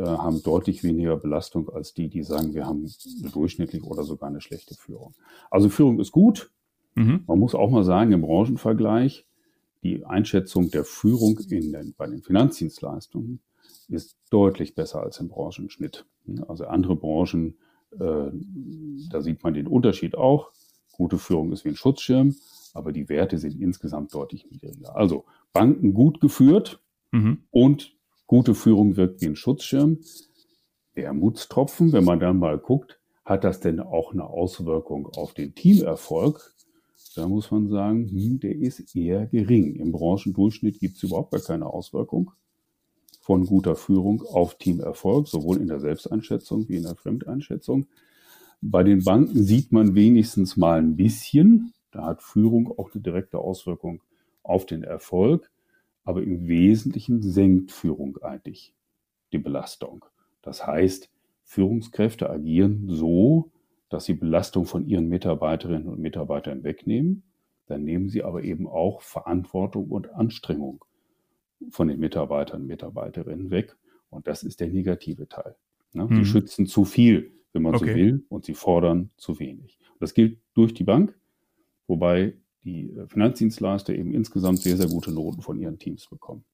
haben 0.00 0.42
deutlich 0.42 0.82
weniger 0.82 1.16
Belastung 1.16 1.68
als 1.68 1.92
die, 1.92 2.08
die 2.08 2.22
sagen, 2.22 2.54
wir 2.54 2.66
haben 2.66 2.90
eine 3.20 3.30
durchschnittliche 3.30 3.84
oder 3.84 4.04
sogar 4.04 4.30
eine 4.30 4.40
schlechte 4.40 4.74
Führung. 4.74 5.14
Also 5.50 5.68
Führung 5.68 6.00
ist 6.00 6.12
gut. 6.12 6.50
Mhm. 6.94 7.24
Man 7.26 7.38
muss 7.38 7.54
auch 7.54 7.70
mal 7.70 7.84
sagen, 7.84 8.12
im 8.12 8.22
Branchenvergleich, 8.22 9.26
die 9.82 10.04
Einschätzung 10.04 10.70
der 10.70 10.84
Führung 10.84 11.38
in 11.50 11.72
den, 11.72 11.94
bei 11.96 12.06
den 12.06 12.22
Finanzdienstleistungen 12.22 13.40
ist 13.88 14.16
deutlich 14.30 14.74
besser 14.74 15.02
als 15.02 15.18
im 15.20 15.28
Branchenschnitt. 15.28 16.06
Also 16.48 16.66
andere 16.66 16.96
Branchen, 16.96 17.58
äh, 17.92 18.30
da 19.10 19.20
sieht 19.20 19.42
man 19.42 19.54
den 19.54 19.66
Unterschied 19.66 20.16
auch. 20.16 20.52
Gute 20.92 21.18
Führung 21.18 21.52
ist 21.52 21.64
wie 21.64 21.70
ein 21.70 21.76
Schutzschirm, 21.76 22.34
aber 22.74 22.92
die 22.92 23.08
Werte 23.08 23.38
sind 23.38 23.60
insgesamt 23.60 24.14
deutlich 24.14 24.48
niedriger. 24.50 24.94
Also 24.96 25.24
Banken 25.52 25.94
gut 25.94 26.20
geführt 26.20 26.80
mhm. 27.10 27.44
und 27.50 27.96
gute 28.32 28.54
Führung 28.54 28.96
wirkt 28.96 29.20
wie 29.20 29.26
ein 29.26 29.36
Schutzschirm. 29.36 29.98
Wermutstropfen, 30.94 31.92
wenn 31.92 32.04
man 32.04 32.18
dann 32.18 32.38
mal 32.38 32.56
guckt, 32.56 32.98
hat 33.26 33.44
das 33.44 33.60
denn 33.60 33.78
auch 33.78 34.14
eine 34.14 34.24
Auswirkung 34.24 35.06
auf 35.06 35.34
den 35.34 35.54
Teamerfolg? 35.54 36.54
Da 37.14 37.28
muss 37.28 37.50
man 37.50 37.68
sagen, 37.68 38.08
hm, 38.08 38.40
der 38.40 38.56
ist 38.56 38.96
eher 38.96 39.26
gering. 39.26 39.74
Im 39.74 39.92
Branchendurchschnitt 39.92 40.80
gibt 40.80 40.96
es 40.96 41.02
überhaupt 41.02 41.32
gar 41.32 41.42
keine 41.42 41.66
Auswirkung 41.66 42.30
von 43.20 43.44
guter 43.44 43.76
Führung 43.76 44.22
auf 44.22 44.54
Teamerfolg, 44.54 45.28
sowohl 45.28 45.58
in 45.58 45.66
der 45.66 45.80
Selbsteinschätzung 45.80 46.70
wie 46.70 46.76
in 46.76 46.84
der 46.84 46.96
Fremdeinschätzung. 46.96 47.86
Bei 48.62 48.82
den 48.82 49.04
Banken 49.04 49.44
sieht 49.44 49.72
man 49.72 49.94
wenigstens 49.94 50.56
mal 50.56 50.78
ein 50.78 50.96
bisschen. 50.96 51.74
Da 51.90 52.06
hat 52.06 52.22
Führung 52.22 52.72
auch 52.78 52.94
eine 52.94 53.02
direkte 53.02 53.36
Auswirkung 53.36 54.00
auf 54.42 54.64
den 54.64 54.84
Erfolg. 54.84 55.51
Aber 56.04 56.22
im 56.22 56.46
Wesentlichen 56.48 57.22
senkt 57.22 57.72
Führung 57.72 58.18
eigentlich 58.22 58.74
die 59.32 59.38
Belastung. 59.38 60.04
Das 60.42 60.66
heißt, 60.66 61.10
Führungskräfte 61.44 62.30
agieren 62.30 62.88
so, 62.88 63.50
dass 63.88 64.06
sie 64.06 64.14
Belastung 64.14 64.64
von 64.64 64.86
ihren 64.86 65.08
Mitarbeiterinnen 65.08 65.88
und 65.88 66.00
Mitarbeitern 66.00 66.64
wegnehmen. 66.64 67.24
Dann 67.66 67.84
nehmen 67.84 68.08
sie 68.08 68.22
aber 68.22 68.42
eben 68.42 68.66
auch 68.66 69.02
Verantwortung 69.02 69.90
und 69.90 70.10
Anstrengung 70.14 70.84
von 71.70 71.88
den 71.88 72.00
Mitarbeitern 72.00 72.62
und 72.62 72.66
Mitarbeiterinnen 72.66 73.50
weg. 73.50 73.76
Und 74.10 74.26
das 74.26 74.42
ist 74.42 74.60
der 74.60 74.68
negative 74.68 75.28
Teil. 75.28 75.56
Ne? 75.92 76.06
Mhm. 76.06 76.16
Sie 76.16 76.24
schützen 76.24 76.66
zu 76.66 76.84
viel, 76.84 77.32
wenn 77.52 77.62
man 77.62 77.74
okay. 77.74 77.90
so 77.90 77.94
will, 77.94 78.24
und 78.28 78.44
sie 78.44 78.54
fordern 78.54 79.10
zu 79.16 79.38
wenig. 79.38 79.78
Das 80.00 80.14
gilt 80.14 80.38
durch 80.54 80.74
die 80.74 80.84
Bank, 80.84 81.18
wobei 81.86 82.34
die 82.64 82.90
äh, 82.90 83.06
Finanzdienstleister 83.06 83.94
eben 83.94 84.14
insgesamt 84.14 84.60
sehr, 84.60 84.76
sehr 84.76 84.88
gute 84.88 85.12
Noten 85.12 85.42
von 85.42 85.58
ihren 85.58 85.78
Teams 85.78 86.06
bekommen. 86.08 86.44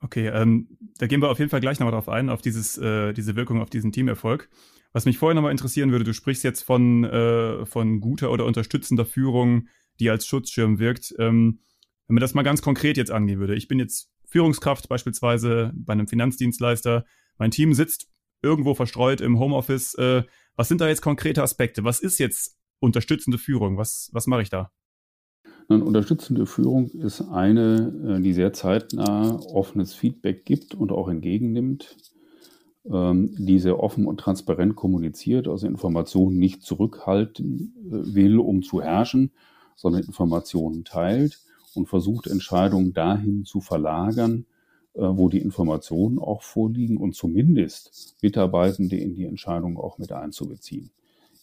Okay, 0.00 0.28
ähm, 0.28 0.66
da 0.98 1.06
gehen 1.06 1.22
wir 1.22 1.30
auf 1.30 1.38
jeden 1.38 1.50
Fall 1.50 1.60
gleich 1.60 1.78
nochmal 1.78 1.92
drauf 1.92 2.08
ein, 2.08 2.28
auf 2.28 2.42
dieses, 2.42 2.76
äh, 2.76 3.12
diese 3.12 3.36
Wirkung 3.36 3.60
auf 3.60 3.70
diesen 3.70 3.92
Teamerfolg. 3.92 4.48
Was 4.92 5.04
mich 5.04 5.16
vorher 5.16 5.34
nochmal 5.34 5.52
interessieren 5.52 5.92
würde, 5.92 6.04
du 6.04 6.12
sprichst 6.12 6.44
jetzt 6.44 6.62
von, 6.62 7.04
äh, 7.04 7.64
von 7.66 8.00
guter 8.00 8.30
oder 8.30 8.44
unterstützender 8.44 9.06
Führung, 9.06 9.68
die 10.00 10.10
als 10.10 10.26
Schutzschirm 10.26 10.78
wirkt. 10.78 11.14
Ähm, 11.18 11.60
wenn 12.08 12.14
man 12.14 12.20
das 12.20 12.34
mal 12.34 12.42
ganz 12.42 12.62
konkret 12.62 12.96
jetzt 12.96 13.10
angehen 13.10 13.38
würde. 13.38 13.54
Ich 13.54 13.68
bin 13.68 13.78
jetzt 13.78 14.10
Führungskraft 14.26 14.88
beispielsweise 14.88 15.72
bei 15.74 15.92
einem 15.92 16.08
Finanzdienstleister. 16.08 17.04
Mein 17.38 17.52
Team 17.52 17.72
sitzt 17.72 18.08
irgendwo 18.42 18.74
verstreut 18.74 19.20
im 19.20 19.38
Homeoffice. 19.38 19.94
Äh, 19.94 20.24
was 20.56 20.68
sind 20.68 20.80
da 20.80 20.88
jetzt 20.88 21.00
konkrete 21.00 21.42
Aspekte? 21.42 21.84
Was 21.84 22.00
ist 22.00 22.18
jetzt 22.18 22.58
unterstützende 22.80 23.38
Führung? 23.38 23.78
Was, 23.78 24.10
was 24.12 24.26
mache 24.26 24.42
ich 24.42 24.50
da? 24.50 24.72
Eine 25.72 25.84
unterstützende 25.84 26.44
Führung 26.44 26.90
ist 26.90 27.22
eine, 27.22 28.18
äh, 28.18 28.20
die 28.20 28.34
sehr 28.34 28.52
zeitnah 28.52 29.40
offenes 29.52 29.94
Feedback 29.94 30.44
gibt 30.44 30.74
und 30.74 30.92
auch 30.92 31.08
entgegennimmt, 31.08 31.96
ähm, 32.84 33.34
die 33.38 33.58
sehr 33.58 33.80
offen 33.80 34.06
und 34.06 34.20
transparent 34.20 34.76
kommuniziert, 34.76 35.48
also 35.48 35.66
Informationen 35.66 36.38
nicht 36.38 36.62
zurückhalten 36.62 37.74
äh, 37.86 38.14
will, 38.14 38.38
um 38.38 38.62
zu 38.62 38.82
herrschen, 38.82 39.30
sondern 39.74 40.02
Informationen 40.02 40.84
teilt 40.84 41.40
und 41.74 41.88
versucht, 41.88 42.26
Entscheidungen 42.26 42.92
dahin 42.92 43.46
zu 43.46 43.62
verlagern, 43.62 44.44
äh, 44.92 45.00
wo 45.00 45.30
die 45.30 45.38
Informationen 45.38 46.18
auch 46.18 46.42
vorliegen 46.42 46.98
und 46.98 47.14
zumindest 47.14 48.16
Mitarbeitende 48.20 48.96
in 48.96 49.14
die 49.14 49.24
Entscheidung 49.24 49.78
auch 49.78 49.96
mit 49.96 50.12
einzubeziehen. 50.12 50.90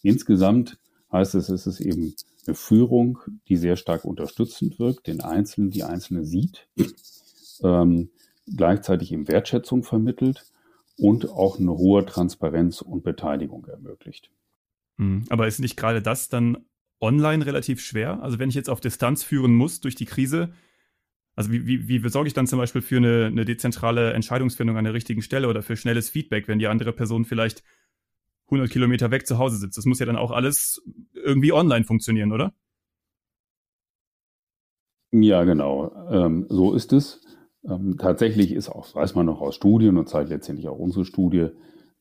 Insgesamt 0.02 0.78
heißt 1.12 1.34
es, 1.34 1.48
es 1.48 1.66
ist 1.66 1.80
eben 1.80 2.14
eine 2.46 2.54
Führung, 2.54 3.18
die 3.48 3.56
sehr 3.56 3.76
stark 3.76 4.04
unterstützend 4.04 4.78
wirkt, 4.78 5.06
den 5.06 5.20
Einzelnen, 5.20 5.70
die 5.70 5.84
Einzelne 5.84 6.24
sieht, 6.24 6.68
ähm, 7.62 8.10
gleichzeitig 8.46 9.12
eben 9.12 9.28
Wertschätzung 9.28 9.82
vermittelt 9.82 10.44
und 10.96 11.28
auch 11.30 11.58
eine 11.58 11.72
hohe 11.72 12.04
Transparenz 12.06 12.82
und 12.82 13.02
Beteiligung 13.02 13.66
ermöglicht. 13.66 14.30
Hm, 14.98 15.24
aber 15.28 15.46
ist 15.46 15.60
nicht 15.60 15.76
gerade 15.76 16.02
das 16.02 16.28
dann 16.28 16.58
online 17.00 17.44
relativ 17.46 17.80
schwer? 17.80 18.22
Also 18.22 18.38
wenn 18.38 18.48
ich 18.48 18.54
jetzt 18.54 18.70
auf 18.70 18.80
Distanz 18.80 19.22
führen 19.22 19.54
muss 19.54 19.80
durch 19.80 19.94
die 19.94 20.04
Krise, 20.04 20.52
also 21.34 21.52
wie, 21.52 21.66
wie, 21.66 22.04
wie 22.04 22.08
sorge 22.08 22.26
ich 22.26 22.34
dann 22.34 22.46
zum 22.46 22.58
Beispiel 22.58 22.82
für 22.82 22.98
eine, 22.98 23.26
eine 23.26 23.44
dezentrale 23.44 24.12
Entscheidungsfindung 24.12 24.76
an 24.76 24.84
der 24.84 24.94
richtigen 24.94 25.22
Stelle 25.22 25.48
oder 25.48 25.62
für 25.62 25.76
schnelles 25.76 26.10
Feedback, 26.10 26.48
wenn 26.48 26.58
die 26.58 26.66
andere 26.66 26.92
Person 26.92 27.24
vielleicht 27.24 27.62
100 28.50 28.70
Kilometer 28.70 29.10
weg 29.10 29.26
zu 29.26 29.38
Hause 29.38 29.56
sitzt? 29.56 29.78
Das 29.78 29.84
muss 29.86 29.98
ja 29.98 30.06
dann 30.06 30.16
auch 30.16 30.30
alles 30.30 30.82
irgendwie 31.14 31.52
online 31.52 31.84
funktionieren, 31.84 32.32
oder? 32.32 32.52
Ja, 35.12 35.44
genau. 35.44 35.92
Ähm, 36.10 36.46
so 36.48 36.74
ist 36.74 36.92
es. 36.92 37.20
Ähm, 37.64 37.96
tatsächlich 37.98 38.52
ist 38.52 38.68
auch, 38.68 38.94
weiß 38.94 39.14
man 39.14 39.26
noch 39.26 39.40
aus 39.40 39.56
Studien 39.56 39.96
und 39.96 40.08
zeigt 40.08 40.30
letztendlich 40.30 40.68
auch 40.68 40.78
unsere 40.78 41.04
Studie, 41.04 41.48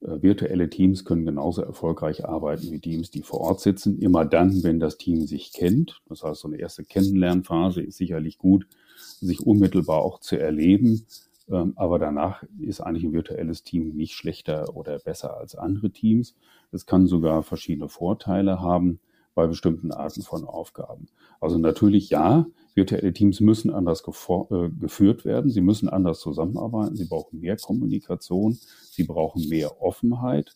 äh, 0.01 0.21
virtuelle 0.21 0.69
Teams 0.69 1.03
können 1.03 1.25
genauso 1.25 1.61
erfolgreich 1.61 2.25
arbeiten 2.25 2.71
wie 2.71 2.79
Teams, 2.79 3.11
die 3.11 3.23
vor 3.23 3.41
Ort 3.41 3.61
sitzen. 3.61 3.99
Immer 3.99 4.25
dann, 4.25 4.63
wenn 4.63 4.79
das 4.79 4.97
Team 4.97 5.25
sich 5.25 5.51
kennt. 5.51 6.01
Das 6.07 6.23
heißt, 6.23 6.41
so 6.41 6.47
eine 6.47 6.57
erste 6.57 6.83
Kennenlernphase 6.85 7.81
ist 7.81 7.97
sicherlich 7.97 8.37
gut, 8.37 8.67
sich 8.97 9.45
unmittelbar 9.45 9.99
auch 9.99 10.19
zu 10.19 10.39
erleben. 10.39 11.05
Ähm, 11.49 11.73
aber 11.75 11.99
danach 11.99 12.43
ist 12.59 12.81
eigentlich 12.81 13.03
ein 13.03 13.13
virtuelles 13.13 13.63
Team 13.63 13.95
nicht 13.95 14.13
schlechter 14.13 14.75
oder 14.75 14.99
besser 14.99 15.37
als 15.37 15.55
andere 15.55 15.91
Teams. 15.91 16.35
Es 16.71 16.85
kann 16.85 17.07
sogar 17.07 17.43
verschiedene 17.43 17.89
Vorteile 17.89 18.61
haben 18.61 18.99
bei 19.35 19.47
bestimmten 19.47 19.91
Arten 19.91 20.21
von 20.21 20.43
Aufgaben. 20.43 21.07
Also 21.39 21.57
natürlich 21.57 22.09
ja, 22.09 22.45
virtuelle 22.75 23.13
Teams 23.13 23.39
müssen 23.39 23.71
anders 23.71 24.03
äh, 24.05 24.69
geführt 24.79 25.23
werden, 25.25 25.49
sie 25.49 25.61
müssen 25.61 25.89
anders 25.89 26.19
zusammenarbeiten, 26.19 26.95
sie 26.95 27.05
brauchen 27.05 27.39
mehr 27.39 27.55
Kommunikation, 27.57 28.57
sie 28.91 29.03
brauchen 29.03 29.47
mehr 29.47 29.81
Offenheit 29.81 30.55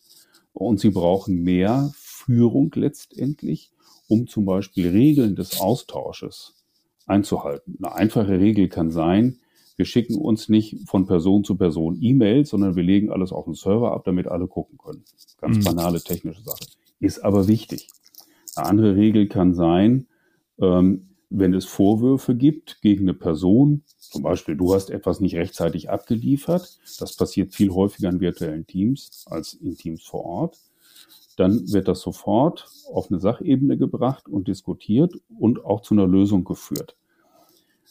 und 0.52 0.80
sie 0.80 0.90
brauchen 0.90 1.42
mehr 1.42 1.90
Führung 1.94 2.70
letztendlich, 2.74 3.72
um 4.08 4.26
zum 4.26 4.44
Beispiel 4.44 4.88
Regeln 4.90 5.34
des 5.34 5.60
Austausches 5.60 6.62
einzuhalten. 7.06 7.78
Eine 7.82 7.94
einfache 7.94 8.38
Regel 8.38 8.68
kann 8.68 8.90
sein, 8.90 9.38
wir 9.76 9.84
schicken 9.84 10.16
uns 10.16 10.48
nicht 10.48 10.88
von 10.88 11.06
Person 11.06 11.44
zu 11.44 11.56
Person 11.56 11.98
E-Mails, 12.00 12.50
sondern 12.50 12.76
wir 12.76 12.82
legen 12.82 13.10
alles 13.10 13.32
auf 13.32 13.44
den 13.44 13.54
Server 13.54 13.92
ab, 13.92 14.04
damit 14.04 14.28
alle 14.28 14.46
gucken 14.46 14.78
können. 14.78 15.04
Ganz 15.40 15.58
mhm. 15.58 15.64
banale 15.64 16.00
technische 16.00 16.42
Sache. 16.42 16.64
Ist 17.00 17.24
aber 17.24 17.48
wichtig. 17.48 17.88
Eine 18.54 18.68
andere 18.68 18.96
Regel 18.96 19.28
kann 19.28 19.54
sein, 19.54 20.06
ähm, 20.60 21.08
wenn 21.30 21.54
es 21.54 21.64
Vorwürfe 21.64 22.36
gibt 22.36 22.80
gegen 22.82 23.04
eine 23.04 23.14
Person, 23.14 23.82
zum 23.98 24.22
Beispiel 24.22 24.56
du 24.56 24.72
hast 24.74 24.90
etwas 24.90 25.20
nicht 25.20 25.34
rechtzeitig 25.34 25.90
abgeliefert, 25.90 26.78
das 27.00 27.16
passiert 27.16 27.52
viel 27.52 27.70
häufiger 27.70 28.08
in 28.08 28.20
virtuellen 28.20 28.66
Teams 28.66 29.24
als 29.28 29.54
in 29.54 29.76
Teams 29.76 30.04
vor 30.04 30.24
Ort, 30.24 30.58
dann 31.36 31.72
wird 31.72 31.88
das 31.88 32.00
sofort 32.00 32.68
auf 32.92 33.10
eine 33.10 33.18
Sachebene 33.18 33.76
gebracht 33.76 34.28
und 34.28 34.46
diskutiert 34.46 35.12
und 35.36 35.64
auch 35.64 35.80
zu 35.80 35.94
einer 35.94 36.06
Lösung 36.06 36.44
geführt. 36.44 36.96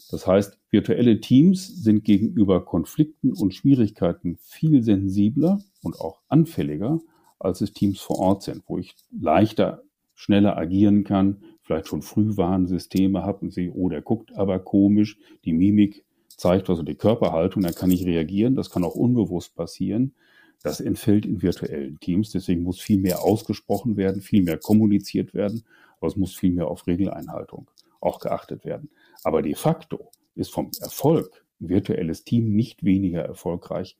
Das 0.10 0.26
heißt, 0.26 0.58
virtuelle 0.74 1.22
Teams 1.22 1.68
sind 1.84 2.04
gegenüber 2.04 2.66
Konflikten 2.66 3.32
und 3.32 3.54
Schwierigkeiten 3.54 4.38
viel 4.42 4.82
sensibler 4.82 5.62
und 5.84 6.02
auch 6.02 6.22
anfälliger, 6.30 7.00
als 7.38 7.62
es 7.62 7.74
Teams 7.74 8.02
vor 8.02 8.18
Ort 8.18 8.42
sind, 8.42 8.64
wo 8.66 8.80
ich 8.80 8.96
leichter, 9.12 9.84
schneller 10.16 10.58
agieren 10.58 11.04
kann, 11.04 11.44
vielleicht 11.62 11.88
schon 11.88 12.02
Frühwarnsysteme 12.02 13.24
habe 13.24 13.42
und 13.42 13.54
sehe, 13.54 13.72
oh, 13.72 13.88
der 13.88 14.02
guckt 14.02 14.36
aber 14.36 14.58
komisch, 14.58 15.20
die 15.46 15.54
Mimik 15.54 16.06
zeigt 16.28 16.72
also 16.72 16.82
die 16.82 16.96
Körperhaltung, 16.96 17.62
da 17.62 17.72
kann 17.72 17.92
ich 17.92 18.04
reagieren, 18.04 18.56
das 18.56 18.72
kann 18.72 18.84
auch 18.84 18.96
unbewusst 18.96 19.56
passieren. 19.56 20.16
Das 20.64 20.82
entfällt 20.82 21.28
in 21.28 21.44
virtuellen 21.44 22.00
Teams, 22.00 22.32
deswegen 22.32 22.64
muss 22.64 22.80
viel 22.80 22.98
mehr 22.98 23.22
ausgesprochen 23.22 23.96
werden, 23.96 24.24
viel 24.24 24.42
mehr 24.42 24.58
kommuniziert 24.58 25.36
werden, 25.36 25.64
aber 25.98 26.08
es 26.08 26.16
muss 26.16 26.34
viel 26.34 26.52
mehr 26.52 26.68
auf 26.68 26.88
Regeleinhaltung 26.88 27.70
auch 28.00 28.20
geachtet 28.20 28.66
werden. 28.66 28.90
Aber 29.24 29.44
de 29.44 29.54
facto 29.54 30.10
ist 30.36 30.52
vom 30.52 30.72
Erfolg 30.82 31.46
ein 31.62 31.70
virtuelles 31.70 32.24
Team 32.24 32.54
nicht 32.54 32.84
weniger 32.84 33.22
erfolgreich, 33.22 33.98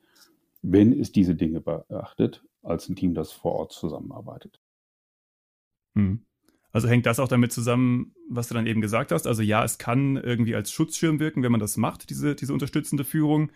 wenn 0.62 0.98
es 0.98 1.12
diese 1.12 1.36
Dinge 1.36 1.62
beachtet, 1.62 2.44
als 2.62 2.88
ein 2.90 2.96
Team, 2.96 3.14
das 3.14 3.32
vor 3.32 3.54
Ort 3.54 3.74
zusammenarbeitet. 3.74 4.60
Hm. 5.96 6.26
Also 6.72 6.88
hängt 6.88 7.06
das 7.06 7.20
auch 7.20 7.28
damit 7.28 7.52
zusammen, 7.52 8.16
was 8.30 8.48
du 8.48 8.56
dann 8.56 8.66
eben 8.66 8.82
gesagt 8.82 9.12
hast? 9.12 9.28
Also 9.28 9.44
ja, 9.44 9.64
es 9.64 9.78
kann 9.78 10.18
irgendwie 10.18 10.56
als 10.56 10.72
Schutzschirm 10.72 11.20
wirken, 11.20 11.44
wenn 11.44 11.52
man 11.52 11.62
das 11.62 11.78
macht, 11.78 12.10
diese, 12.10 12.34
diese 12.34 12.52
unterstützende 12.52 13.04
Führung. 13.04 13.52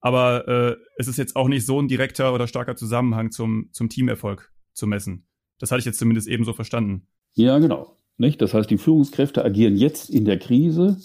Aber 0.00 0.46
äh, 0.46 0.76
es 0.96 1.08
ist 1.08 1.18
jetzt 1.18 1.34
auch 1.34 1.48
nicht 1.48 1.66
so 1.66 1.80
ein 1.80 1.88
direkter 1.88 2.32
oder 2.32 2.46
starker 2.46 2.76
Zusammenhang 2.76 3.32
zum, 3.32 3.68
zum 3.72 3.88
Teamerfolg 3.88 4.52
zu 4.74 4.86
messen. 4.86 5.26
Das 5.58 5.70
hatte 5.70 5.80
ich 5.80 5.86
jetzt 5.86 5.98
zumindest 5.98 6.28
eben 6.28 6.44
so 6.44 6.52
verstanden. 6.52 7.08
Ja, 7.34 7.58
genau. 7.58 7.96
Nicht? 8.16 8.40
Das 8.42 8.54
heißt, 8.54 8.70
die 8.70 8.78
Führungskräfte 8.78 9.44
agieren 9.44 9.76
jetzt 9.76 10.10
in 10.10 10.24
der 10.24 10.38
Krise, 10.38 10.98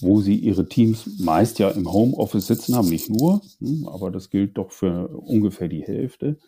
wo 0.00 0.20
sie 0.20 0.36
ihre 0.36 0.68
Teams 0.68 1.18
meist 1.18 1.58
ja 1.58 1.70
im 1.70 1.92
Homeoffice 1.92 2.46
sitzen 2.46 2.74
haben, 2.74 2.88
nicht 2.88 3.10
nur, 3.10 3.40
hm, 3.60 3.88
aber 3.88 4.10
das 4.10 4.30
gilt 4.30 4.58
doch 4.58 4.70
für 4.70 5.08
ungefähr 5.08 5.68
die 5.68 5.82
Hälfte 5.82 6.38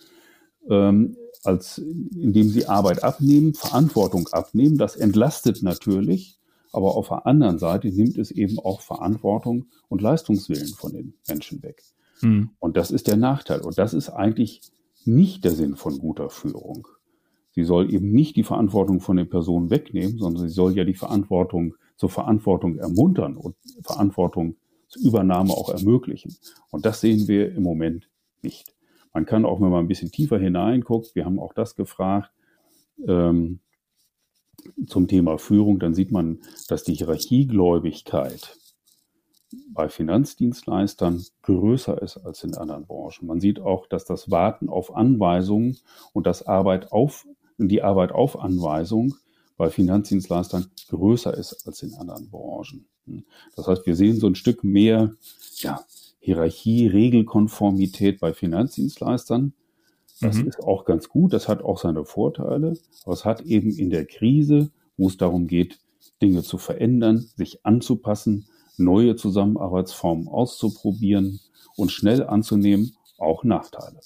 ähm, 0.68 1.16
als 1.44 1.78
indem 1.78 2.48
sie 2.48 2.66
Arbeit 2.66 3.02
abnehmen, 3.04 3.54
Verantwortung 3.54 4.28
abnehmen. 4.28 4.76
Das 4.78 4.96
entlastet 4.96 5.62
natürlich, 5.62 6.38
aber 6.72 6.96
auf 6.96 7.08
der 7.08 7.26
anderen 7.26 7.58
Seite 7.58 7.88
nimmt 7.88 8.18
es 8.18 8.30
eben 8.30 8.58
auch 8.58 8.80
Verantwortung 8.80 9.66
und 9.88 10.02
Leistungswillen 10.02 10.68
von 10.68 10.92
den 10.92 11.14
Menschen 11.26 11.62
weg. 11.62 11.82
Mhm. 12.20 12.50
Und 12.58 12.76
das 12.76 12.90
ist 12.90 13.06
der 13.06 13.16
Nachteil. 13.16 13.60
Und 13.60 13.78
das 13.78 13.94
ist 13.94 14.10
eigentlich 14.10 14.60
nicht 15.04 15.44
der 15.44 15.52
Sinn 15.52 15.76
von 15.76 15.98
guter 15.98 16.28
Führung. 16.28 16.88
Sie 17.52 17.64
soll 17.64 17.92
eben 17.92 18.10
nicht 18.10 18.36
die 18.36 18.44
Verantwortung 18.44 19.00
von 19.00 19.16
den 19.16 19.28
Personen 19.28 19.70
wegnehmen, 19.70 20.18
sondern 20.18 20.48
sie 20.48 20.54
soll 20.54 20.76
ja 20.76 20.84
die 20.84 20.94
Verantwortung 20.94 21.74
zur 21.98 22.08
Verantwortung 22.08 22.76
ermuntern 22.76 23.36
und 23.36 23.56
Verantwortungsübernahme 23.82 25.52
auch 25.52 25.68
ermöglichen. 25.68 26.36
Und 26.70 26.86
das 26.86 27.00
sehen 27.00 27.28
wir 27.28 27.52
im 27.54 27.64
Moment 27.64 28.08
nicht. 28.40 28.74
Man 29.12 29.26
kann 29.26 29.44
auch, 29.44 29.60
wenn 29.60 29.70
man 29.70 29.84
ein 29.84 29.88
bisschen 29.88 30.12
tiefer 30.12 30.38
hineinguckt, 30.38 31.14
wir 31.14 31.24
haben 31.24 31.40
auch 31.40 31.52
das 31.52 31.74
gefragt, 31.74 32.30
ähm, 33.06 33.60
zum 34.86 35.08
Thema 35.08 35.38
Führung, 35.38 35.78
dann 35.78 35.94
sieht 35.94 36.12
man, 36.12 36.40
dass 36.68 36.84
die 36.84 36.94
Hierarchiegläubigkeit 36.94 38.56
bei 39.70 39.88
Finanzdienstleistern 39.88 41.24
größer 41.42 42.00
ist 42.02 42.18
als 42.18 42.44
in 42.44 42.54
anderen 42.54 42.86
Branchen. 42.86 43.26
Man 43.26 43.40
sieht 43.40 43.60
auch, 43.60 43.86
dass 43.86 44.04
das 44.04 44.30
Warten 44.30 44.68
auf 44.68 44.94
Anweisungen 44.94 45.78
und 46.12 46.26
das 46.26 46.46
Arbeit 46.46 46.92
auf, 46.92 47.26
die 47.56 47.82
Arbeit 47.82 48.12
auf 48.12 48.38
Anweisung 48.38 49.14
bei 49.58 49.68
Finanzdienstleistern 49.68 50.70
größer 50.88 51.36
ist 51.36 51.66
als 51.66 51.82
in 51.82 51.92
anderen 51.94 52.30
Branchen. 52.30 52.86
Das 53.56 53.66
heißt, 53.66 53.84
wir 53.84 53.96
sehen 53.96 54.18
so 54.18 54.26
ein 54.26 54.36
Stück 54.36 54.64
mehr 54.64 55.12
ja, 55.56 55.80
Hierarchie, 56.20 56.86
Regelkonformität 56.86 58.20
bei 58.20 58.32
Finanzdienstleistern. 58.32 59.52
Das 60.20 60.36
mhm. 60.36 60.48
ist 60.48 60.60
auch 60.60 60.84
ganz 60.84 61.08
gut, 61.08 61.32
das 61.32 61.48
hat 61.48 61.62
auch 61.62 61.78
seine 61.78 62.04
Vorteile, 62.04 62.74
aber 63.04 63.12
es 63.12 63.24
hat 63.24 63.42
eben 63.42 63.70
in 63.70 63.90
der 63.90 64.06
Krise, 64.06 64.70
wo 64.96 65.08
es 65.08 65.16
darum 65.16 65.46
geht, 65.46 65.78
Dinge 66.22 66.42
zu 66.42 66.58
verändern, 66.58 67.28
sich 67.36 67.64
anzupassen, 67.64 68.48
neue 68.76 69.16
Zusammenarbeitsformen 69.16 70.28
auszuprobieren 70.28 71.40
und 71.76 71.90
schnell 71.92 72.24
anzunehmen, 72.24 72.96
auch 73.18 73.44
Nachteile. 73.44 74.00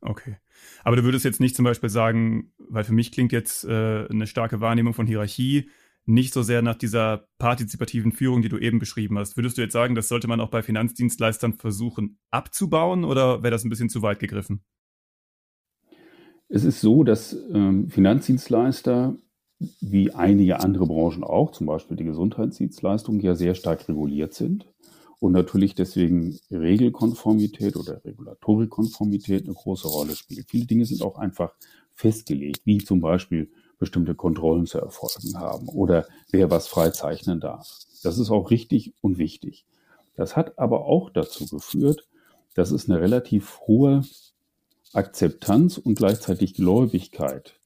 Okay. 0.00 0.36
Aber 0.84 0.96
du 0.96 1.04
würdest 1.04 1.24
jetzt 1.24 1.40
nicht 1.40 1.56
zum 1.56 1.64
Beispiel 1.64 1.90
sagen, 1.90 2.52
weil 2.58 2.84
für 2.84 2.92
mich 2.92 3.12
klingt 3.12 3.32
jetzt 3.32 3.64
äh, 3.64 4.06
eine 4.08 4.26
starke 4.26 4.60
Wahrnehmung 4.60 4.94
von 4.94 5.06
Hierarchie 5.06 5.68
nicht 6.06 6.32
so 6.32 6.42
sehr 6.42 6.62
nach 6.62 6.76
dieser 6.76 7.28
partizipativen 7.38 8.12
Führung, 8.12 8.42
die 8.42 8.48
du 8.48 8.58
eben 8.58 8.78
beschrieben 8.78 9.18
hast. 9.18 9.36
Würdest 9.36 9.58
du 9.58 9.62
jetzt 9.62 9.72
sagen, 9.72 9.94
das 9.94 10.08
sollte 10.08 10.28
man 10.28 10.40
auch 10.40 10.50
bei 10.50 10.62
Finanzdienstleistern 10.62 11.54
versuchen 11.54 12.18
abzubauen 12.30 13.04
oder 13.04 13.42
wäre 13.42 13.50
das 13.50 13.64
ein 13.64 13.70
bisschen 13.70 13.90
zu 13.90 14.02
weit 14.02 14.18
gegriffen? 14.18 14.62
Es 16.48 16.64
ist 16.64 16.80
so, 16.80 17.04
dass 17.04 17.36
ähm, 17.52 17.90
Finanzdienstleister 17.90 19.16
wie 19.80 20.12
einige 20.12 20.60
andere 20.60 20.86
Branchen 20.86 21.22
auch, 21.22 21.52
zum 21.52 21.66
Beispiel 21.66 21.96
die 21.96 22.04
Gesundheitsdienstleistungen, 22.04 23.20
ja 23.20 23.34
sehr 23.34 23.54
stark 23.54 23.88
reguliert 23.88 24.34
sind 24.34 24.66
und 25.20 25.32
natürlich 25.32 25.74
deswegen 25.74 26.40
Regelkonformität 26.50 27.76
oder 27.76 28.02
Regulatorikkonformität 28.04 29.44
eine 29.44 29.54
große 29.54 29.86
Rolle 29.86 30.16
spielt. 30.16 30.50
Viele 30.50 30.64
Dinge 30.64 30.86
sind 30.86 31.02
auch 31.02 31.18
einfach 31.18 31.52
festgelegt, 31.94 32.62
wie 32.64 32.78
zum 32.78 33.00
Beispiel 33.00 33.50
bestimmte 33.78 34.14
Kontrollen 34.14 34.66
zu 34.66 34.78
erfolgen 34.78 35.38
haben 35.38 35.68
oder 35.68 36.06
wer 36.30 36.50
was 36.50 36.68
freizeichnen 36.68 37.38
darf. 37.38 37.68
Das 38.02 38.18
ist 38.18 38.30
auch 38.30 38.50
richtig 38.50 38.94
und 39.02 39.18
wichtig. 39.18 39.66
Das 40.16 40.36
hat 40.36 40.58
aber 40.58 40.86
auch 40.86 41.10
dazu 41.10 41.46
geführt, 41.46 42.08
dass 42.54 42.70
es 42.70 42.88
eine 42.88 43.00
relativ 43.00 43.60
hohe 43.66 44.02
Akzeptanz 44.92 45.78
und 45.78 45.94
gleichzeitig 45.94 46.54
Gläubigkeit, 46.54 47.59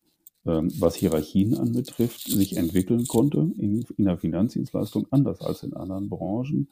was 0.44 0.94
Hierarchien 0.96 1.56
anbetrifft, 1.56 2.28
sich 2.28 2.56
entwickeln 2.56 3.06
konnte 3.06 3.38
in, 3.38 3.84
in 3.96 4.04
der 4.04 4.18
Finanzdienstleistung, 4.18 5.06
anders 5.10 5.40
als 5.40 5.62
in 5.62 5.74
anderen 5.74 6.10
Branchen. 6.10 6.68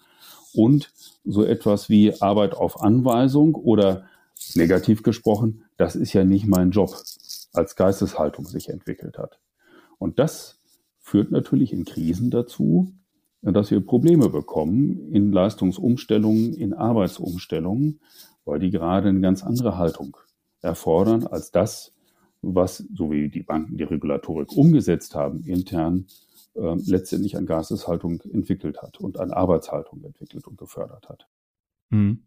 Und 0.53 0.93
so 1.25 1.45
etwas 1.45 1.89
wie 1.89 2.21
Arbeit 2.21 2.55
auf 2.55 2.83
Anweisung 2.83 3.55
oder 3.55 4.05
negativ 4.55 5.03
gesprochen, 5.03 5.65
das 5.79 5.97
ist 5.97 6.13
ja 6.13 6.25
nicht 6.25 6.47
mein 6.47 6.71
Job 6.71 6.95
als 7.55 7.77
Geisteshaltung 7.77 8.47
sich 8.47 8.69
entwickelt 8.69 9.19
hat. 9.19 9.39
Und 9.99 10.19
das 10.19 10.59
führt 11.01 11.31
natürlich 11.31 11.73
in 11.73 11.85
Krisen 11.85 12.31
dazu, 12.31 12.93
dass 13.41 13.71
wir 13.71 13.81
Probleme 13.81 14.29
bekommen 14.29 15.13
in 15.13 15.33
Leistungsumstellungen, 15.33 16.55
in 16.55 16.75
Arbeitsumstellungen, 16.75 18.01
weil 18.45 18.61
die 18.61 18.71
gerade 18.71 19.09
eine 19.09 19.21
ganz 19.21 19.43
andere 19.43 19.79
Haltung 19.79 20.17
erfordern 20.61 21.27
als 21.27 21.51
das, 21.51 21.93
was, 22.42 22.85
so 22.94 23.11
wie 23.11 23.28
die 23.28 23.42
Banken 23.42 23.76
die 23.76 23.85
Regulatorik 23.85 24.52
umgesetzt 24.52 25.14
haben, 25.14 25.44
intern 25.44 26.07
äh, 26.55 26.74
letztendlich 26.85 27.37
an 27.37 27.46
Geisteshaltung 27.46 28.20
entwickelt 28.33 28.83
hat 28.83 28.98
und 29.00 29.18
an 29.18 29.31
Arbeitshaltung 29.31 30.05
entwickelt 30.05 30.46
und 30.46 30.59
gefördert 30.59 31.09
hat. 31.09 31.26
Mhm. 31.90 32.24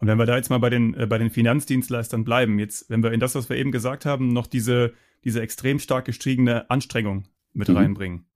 Und 0.00 0.06
wenn 0.06 0.18
wir 0.18 0.26
da 0.26 0.36
jetzt 0.36 0.48
mal 0.48 0.58
bei 0.58 0.70
den, 0.70 0.94
äh, 0.94 1.06
bei 1.06 1.18
den 1.18 1.30
Finanzdienstleistern 1.30 2.24
bleiben, 2.24 2.58
jetzt, 2.58 2.88
wenn 2.88 3.02
wir 3.02 3.12
in 3.12 3.20
das, 3.20 3.34
was 3.34 3.48
wir 3.48 3.56
eben 3.56 3.72
gesagt 3.72 4.06
haben, 4.06 4.28
noch 4.28 4.46
diese, 4.46 4.94
diese 5.24 5.42
extrem 5.42 5.80
stark 5.80 6.04
gestiegene 6.04 6.70
Anstrengung 6.70 7.24
mit 7.52 7.68
mhm. 7.68 7.76
reinbringen 7.76 8.26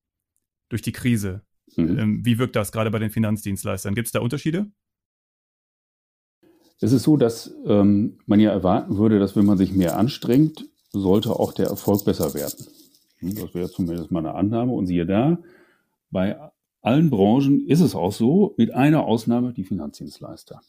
durch 0.69 0.83
die 0.83 0.93
Krise. 0.93 1.43
Mhm. 1.77 1.99
Ähm, 1.99 2.25
wie 2.25 2.39
wirkt 2.39 2.57
das 2.57 2.73
gerade 2.73 2.91
bei 2.91 2.99
den 2.99 3.11
Finanzdienstleistern? 3.11 3.95
Gibt 3.95 4.09
es 4.09 4.13
da 4.13 4.21
Unterschiede? 4.21 4.71
Es 6.81 6.93
ist 6.93 7.05
so, 7.05 7.17
dass 7.17 7.55
ähm, 7.65 8.19
man 8.27 8.41
ja 8.41 8.51
erwarten 8.51 8.97
würde, 8.97 9.21
dass 9.21 9.37
wenn 9.37 9.47
man 9.47 9.57
sich 9.57 9.73
mehr 9.73 9.97
anstrengt, 9.97 10.69
sollte 10.93 11.39
auch 11.39 11.53
der 11.53 11.67
Erfolg 11.67 12.05
besser 12.05 12.35
werden. 12.35 12.67
Hm, 13.19 13.35
das 13.37 13.55
wäre 13.55 13.71
zumindest 13.71 14.11
mal 14.11 14.21
eine 14.21 14.35
Annahme. 14.35 14.73
Und 14.73 14.87
siehe 14.87 15.07
da, 15.07 15.39
bei 16.11 16.37
allen 16.83 17.11
Branchen 17.11 17.67
ist 17.67 17.81
es 17.81 17.95
auch 17.95 18.13
so, 18.13 18.55
mit 18.57 18.75
einer 18.75 19.05
Ausnahme 19.05 19.53
die 19.53 19.65
Finanzdienstleister. 19.65 20.61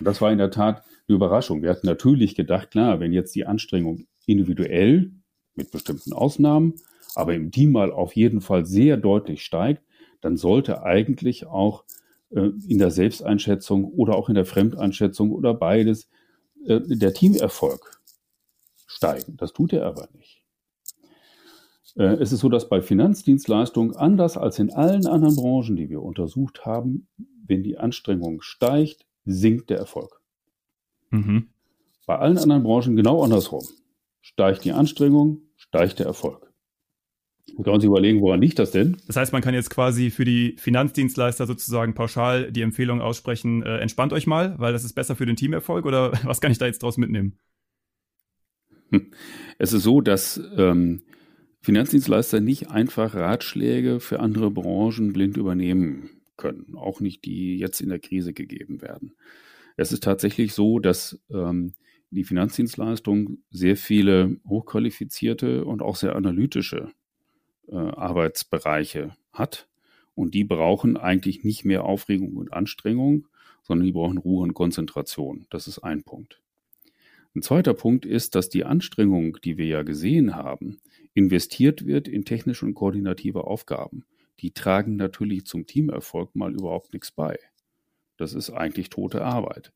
das 0.00 0.20
war 0.20 0.30
in 0.30 0.38
der 0.38 0.50
Tat 0.50 0.82
eine 1.08 1.16
Überraschung. 1.16 1.62
Wir 1.62 1.70
hatten 1.70 1.86
natürlich 1.86 2.34
gedacht, 2.34 2.70
klar, 2.70 3.00
wenn 3.00 3.12
jetzt 3.12 3.34
die 3.34 3.46
Anstrengung 3.46 4.06
individuell 4.26 5.12
mit 5.54 5.70
bestimmten 5.70 6.12
Ausnahmen, 6.12 6.74
aber 7.14 7.34
im 7.34 7.50
Team 7.50 7.72
mal 7.72 7.90
auf 7.90 8.14
jeden 8.14 8.40
Fall 8.40 8.66
sehr 8.66 8.96
deutlich 8.96 9.42
steigt, 9.42 9.82
dann 10.20 10.36
sollte 10.36 10.82
eigentlich 10.82 11.46
auch 11.46 11.84
äh, 12.30 12.50
in 12.66 12.78
der 12.78 12.90
Selbsteinschätzung 12.90 13.84
oder 13.84 14.16
auch 14.16 14.28
in 14.28 14.34
der 14.34 14.44
Fremdeinschätzung 14.44 15.32
oder 15.32 15.54
beides 15.54 16.10
äh, 16.66 16.80
der 16.80 17.14
Teamerfolg 17.14 17.97
steigen. 18.88 19.36
Das 19.36 19.52
tut 19.52 19.72
er 19.72 19.86
aber 19.86 20.08
nicht. 20.14 20.42
Äh, 21.96 22.16
es 22.20 22.32
ist 22.32 22.40
so, 22.40 22.48
dass 22.48 22.68
bei 22.68 22.82
Finanzdienstleistungen 22.82 23.94
anders 23.94 24.36
als 24.36 24.58
in 24.58 24.72
allen 24.72 25.06
anderen 25.06 25.36
Branchen, 25.36 25.76
die 25.76 25.88
wir 25.88 26.02
untersucht 26.02 26.66
haben, 26.66 27.06
wenn 27.46 27.62
die 27.62 27.78
Anstrengung 27.78 28.40
steigt, 28.42 29.06
sinkt 29.24 29.70
der 29.70 29.78
Erfolg. 29.78 30.20
Mhm. 31.10 31.48
Bei 32.06 32.18
allen 32.18 32.38
anderen 32.38 32.62
Branchen 32.62 32.96
genau 32.96 33.22
andersrum. 33.22 33.64
Steigt 34.20 34.64
die 34.64 34.72
Anstrengung, 34.72 35.42
steigt 35.56 35.98
der 35.98 36.06
Erfolg. 36.06 36.52
Wir 37.46 37.64
können 37.64 37.76
uns 37.76 37.84
überlegen, 37.84 38.20
woran 38.20 38.40
liegt 38.40 38.58
das 38.58 38.70
denn? 38.70 38.98
Das 39.06 39.16
heißt, 39.16 39.32
man 39.32 39.42
kann 39.42 39.54
jetzt 39.54 39.70
quasi 39.70 40.10
für 40.10 40.24
die 40.24 40.54
Finanzdienstleister 40.58 41.46
sozusagen 41.46 41.94
pauschal 41.94 42.52
die 42.52 42.62
Empfehlung 42.62 43.00
aussprechen, 43.00 43.62
äh, 43.62 43.78
entspannt 43.78 44.12
euch 44.12 44.26
mal, 44.26 44.54
weil 44.58 44.72
das 44.72 44.84
ist 44.84 44.92
besser 44.92 45.16
für 45.16 45.26
den 45.26 45.36
Teamerfolg 45.36 45.86
oder 45.86 46.12
was 46.24 46.40
kann 46.40 46.52
ich 46.52 46.58
da 46.58 46.66
jetzt 46.66 46.82
draus 46.82 46.98
mitnehmen? 46.98 47.38
Es 49.58 49.72
ist 49.72 49.82
so, 49.82 50.00
dass 50.00 50.40
ähm, 50.56 51.02
Finanzdienstleister 51.60 52.40
nicht 52.40 52.70
einfach 52.70 53.14
Ratschläge 53.14 53.98
für 53.98 54.20
andere 54.20 54.50
Branchen 54.50 55.12
blind 55.12 55.36
übernehmen 55.36 56.10
können, 56.36 56.76
auch 56.76 57.00
nicht 57.00 57.24
die 57.24 57.58
jetzt 57.58 57.80
in 57.80 57.88
der 57.88 57.98
Krise 57.98 58.32
gegeben 58.32 58.80
werden. 58.80 59.12
Es 59.76 59.92
ist 59.92 60.04
tatsächlich 60.04 60.54
so, 60.54 60.78
dass 60.78 61.20
ähm, 61.30 61.74
die 62.10 62.24
Finanzdienstleistung 62.24 63.38
sehr 63.50 63.76
viele 63.76 64.38
hochqualifizierte 64.48 65.64
und 65.64 65.82
auch 65.82 65.96
sehr 65.96 66.16
analytische 66.16 66.92
äh, 67.68 67.76
Arbeitsbereiche 67.76 69.16
hat 69.32 69.68
Und 70.14 70.34
die 70.34 70.44
brauchen 70.44 70.96
eigentlich 70.96 71.44
nicht 71.44 71.64
mehr 71.64 71.84
Aufregung 71.84 72.36
und 72.36 72.52
Anstrengung, 72.52 73.28
sondern 73.62 73.86
die 73.86 73.92
brauchen 73.92 74.18
Ruhe 74.18 74.42
und 74.42 74.54
Konzentration. 74.54 75.46
Das 75.50 75.68
ist 75.68 75.80
ein 75.80 76.02
Punkt. 76.02 76.40
Ein 77.34 77.42
zweiter 77.42 77.74
Punkt 77.74 78.06
ist, 78.06 78.34
dass 78.34 78.48
die 78.48 78.64
Anstrengung, 78.64 79.38
die 79.44 79.58
wir 79.58 79.66
ja 79.66 79.82
gesehen 79.82 80.34
haben, 80.34 80.78
investiert 81.14 81.86
wird 81.86 82.08
in 82.08 82.24
technische 82.24 82.66
und 82.66 82.74
koordinative 82.74 83.44
Aufgaben. 83.44 84.04
Die 84.40 84.52
tragen 84.52 84.96
natürlich 84.96 85.44
zum 85.44 85.66
Teamerfolg 85.66 86.34
mal 86.34 86.54
überhaupt 86.54 86.92
nichts 86.92 87.10
bei. 87.10 87.38
Das 88.16 88.34
ist 88.34 88.50
eigentlich 88.50 88.90
tote 88.90 89.22
Arbeit. 89.24 89.72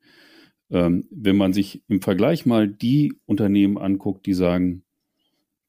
Ähm, 0.71 1.07
wenn 1.11 1.37
man 1.37 1.53
sich 1.53 1.83
im 1.89 2.01
Vergleich 2.01 2.47
mal 2.47 2.69
die 2.69 3.15
Unternehmen 3.27 3.77
anguckt, 3.77 4.27
die 4.27 4.35
sagen, 4.35 4.85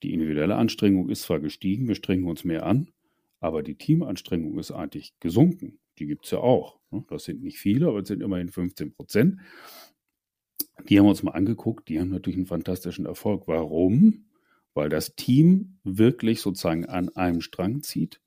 die 0.02 0.14
individuelle 0.14 0.56
Anstrengung 0.56 1.10
ist 1.10 1.24
zwar 1.24 1.40
gestiegen, 1.40 1.88
wir 1.88 1.96
strengen 1.96 2.26
uns 2.26 2.44
mehr 2.44 2.66
an, 2.66 2.90
aber 3.40 3.64
die 3.64 3.76
Teamanstrengung 3.76 4.58
ist 4.60 4.72
eigentlich 4.72 5.14
gesunken. 5.20 5.80
Die 6.00 6.08
gibt 6.08 6.26
es 6.26 6.32
ja 6.32 6.40
auch. 6.40 6.80
Ne? 6.92 7.04
Das 7.10 7.26
sind 7.26 7.44
nicht 7.44 7.60
viele, 7.60 7.88
aber 7.88 8.00
es 8.00 8.08
sind 8.08 8.22
immerhin 8.22 8.50
15 8.50 8.94
Prozent. 8.94 9.40
Die 10.90 11.00
haben 11.00 11.06
wir 11.06 11.12
uns 11.12 11.24
mal 11.24 11.32
angeguckt, 11.32 11.88
die 11.88 12.00
haben 12.00 12.10
natürlich 12.10 12.38
einen 12.38 12.46
fantastischen 12.46 13.06
Erfolg. 13.06 13.48
Warum? 13.48 14.26
Weil 14.74 14.90
das 14.90 15.16
Team 15.16 15.78
wirklich 15.84 16.42
sozusagen 16.42 16.86
an 16.86 17.10
einem 17.10 17.42
Strang 17.42 17.84
zieht, 17.84 18.20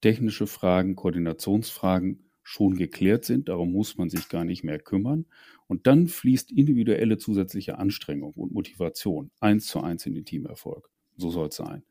technische 0.00 0.46
Fragen, 0.46 0.96
Koordinationsfragen 0.96 2.30
schon 2.42 2.76
geklärt 2.76 3.24
sind, 3.24 3.48
darum 3.48 3.70
muss 3.72 3.96
man 3.96 4.10
sich 4.10 4.28
gar 4.28 4.44
nicht 4.44 4.64
mehr 4.64 4.78
kümmern. 4.78 5.26
Und 5.68 5.86
dann 5.86 6.08
fließt 6.08 6.50
individuelle 6.50 7.16
zusätzliche 7.16 7.78
Anstrengung 7.78 8.32
und 8.32 8.52
Motivation 8.52 9.30
eins 9.38 9.66
zu 9.66 9.80
eins 9.80 10.04
in 10.06 10.14
den 10.14 10.24
Teamerfolg. 10.24 10.90
So 11.16 11.30
soll 11.30 11.48
es 11.48 11.56
sein. 11.56 11.84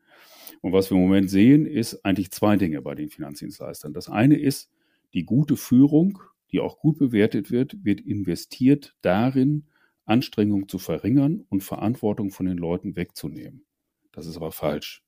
Und 0.60 0.72
was 0.72 0.90
wir 0.90 0.96
im 0.96 1.04
Moment 1.04 1.30
sehen, 1.30 1.64
ist 1.64 2.04
eigentlich 2.04 2.30
zwei 2.30 2.56
Dinge 2.56 2.82
bei 2.82 2.94
den 2.94 3.08
Finanzdienstleistern. 3.08 3.94
Das 3.94 4.10
eine 4.10 4.36
ist, 4.36 4.70
die 5.14 5.24
gute 5.24 5.56
Führung, 5.56 6.18
die 6.52 6.60
auch 6.60 6.78
gut 6.78 6.98
bewertet 6.98 7.50
wird, 7.50 7.84
wird 7.84 8.00
investiert 8.00 8.96
darin, 9.00 9.64
Anstrengung 10.10 10.68
zu 10.68 10.78
verringern 10.78 11.44
und 11.48 11.62
Verantwortung 11.62 12.30
von 12.30 12.46
den 12.46 12.58
Leuten 12.58 12.96
wegzunehmen. 12.96 13.64
Das 14.12 14.26
ist 14.26 14.36
aber 14.36 14.52
falsch. 14.52 15.02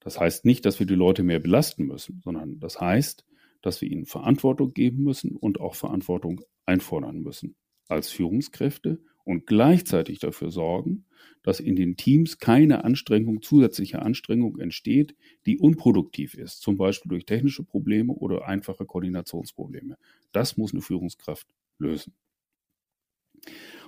Das 0.00 0.20
heißt 0.20 0.44
nicht, 0.44 0.64
dass 0.64 0.78
wir 0.78 0.86
die 0.86 0.94
Leute 0.94 1.24
mehr 1.24 1.40
belasten 1.40 1.84
müssen, 1.84 2.20
sondern 2.22 2.60
das 2.60 2.80
heißt, 2.80 3.26
dass 3.62 3.80
wir 3.80 3.90
ihnen 3.90 4.06
Verantwortung 4.06 4.72
geben 4.72 5.02
müssen 5.02 5.34
und 5.34 5.60
auch 5.60 5.74
Verantwortung 5.74 6.40
einfordern 6.64 7.20
müssen 7.20 7.56
als 7.88 8.10
Führungskräfte 8.10 9.00
und 9.24 9.46
gleichzeitig 9.46 10.20
dafür 10.20 10.52
sorgen, 10.52 11.04
dass 11.42 11.58
in 11.58 11.74
den 11.74 11.96
Teams 11.96 12.38
keine 12.38 12.84
Anstrengung, 12.84 13.42
zusätzliche 13.42 14.02
Anstrengung 14.02 14.58
entsteht, 14.58 15.16
die 15.46 15.58
unproduktiv 15.58 16.34
ist, 16.34 16.60
zum 16.62 16.76
Beispiel 16.76 17.08
durch 17.08 17.26
technische 17.26 17.64
Probleme 17.64 18.12
oder 18.12 18.46
einfache 18.46 18.86
Koordinationsprobleme. 18.86 19.96
Das 20.30 20.56
muss 20.56 20.72
eine 20.72 20.82
Führungskraft 20.82 21.48
lösen. 21.78 22.14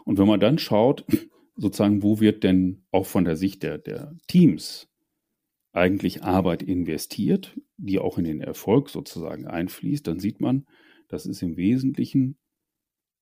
Und 0.05 0.18
wenn 0.18 0.27
man 0.27 0.40
dann 0.40 0.59
schaut, 0.59 1.05
sozusagen, 1.57 2.03
wo 2.03 2.21
wird 2.21 2.44
denn 2.44 2.83
auch 2.90 3.07
von 3.07 3.25
der 3.25 3.37
Sicht 3.37 3.62
der, 3.62 3.79
der 3.79 4.16
Teams 4.27 4.88
eigentlich 5.73 6.23
Arbeit 6.23 6.62
investiert, 6.62 7.59
die 7.77 7.99
auch 7.99 8.18
in 8.18 8.25
den 8.25 8.40
Erfolg 8.40 8.90
sozusagen 8.90 9.47
einfließt, 9.47 10.07
dann 10.07 10.18
sieht 10.18 10.40
man, 10.40 10.66
das 11.09 11.27
ist 11.27 11.42
im 11.42 11.57
Wesentlichen 11.57 12.37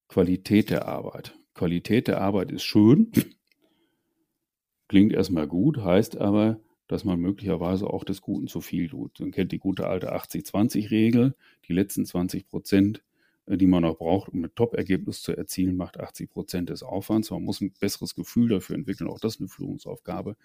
Qualität 0.09 0.70
der 0.70 0.87
Arbeit. 0.87 1.38
Qualität 1.55 2.09
der 2.09 2.20
Arbeit 2.20 2.53
ist 2.53 2.62
schön, 2.62 3.11
klingt 4.88 5.12
erstmal 5.12 5.46
gut, 5.46 5.79
heißt 5.79 6.18
aber, 6.18 6.61
dass 6.88 7.05
man 7.05 7.18
möglicherweise 7.18 7.88
auch 7.88 8.05
des 8.05 8.20
Guten 8.20 8.46
zu 8.46 8.61
viel 8.61 8.88
tut. 8.88 9.18
Man 9.18 9.33
kennt 9.33 9.53
die 9.53 9.59
gute 9.59 9.88
alte 9.88 10.14
80-20-Regel, 10.14 11.35
die 11.66 11.72
letzten 11.72 12.05
20 12.07 12.46
Prozent, 12.46 13.03
die 13.46 13.66
man 13.66 13.82
noch 13.82 13.98
braucht, 13.98 14.28
um 14.28 14.44
ein 14.44 14.54
Top-Ergebnis 14.54 15.22
zu 15.22 15.37
erzielen, 15.37 15.76
macht 15.76 16.00
80 16.00 16.30
Prozent 16.30 16.70
des 16.70 16.82
Aufwands. 16.82 17.30
Man 17.30 17.44
muss 17.44 17.61
ein 17.61 17.72
besseres 17.78 18.14
Gefühl 18.14 18.48
dafür 18.48 18.74
entwickeln, 18.76 19.09
auch 19.09 19.20
das 19.20 19.35
ist 19.35 19.40
eine 19.40 19.48
Führungsaufgabe. 19.48 20.37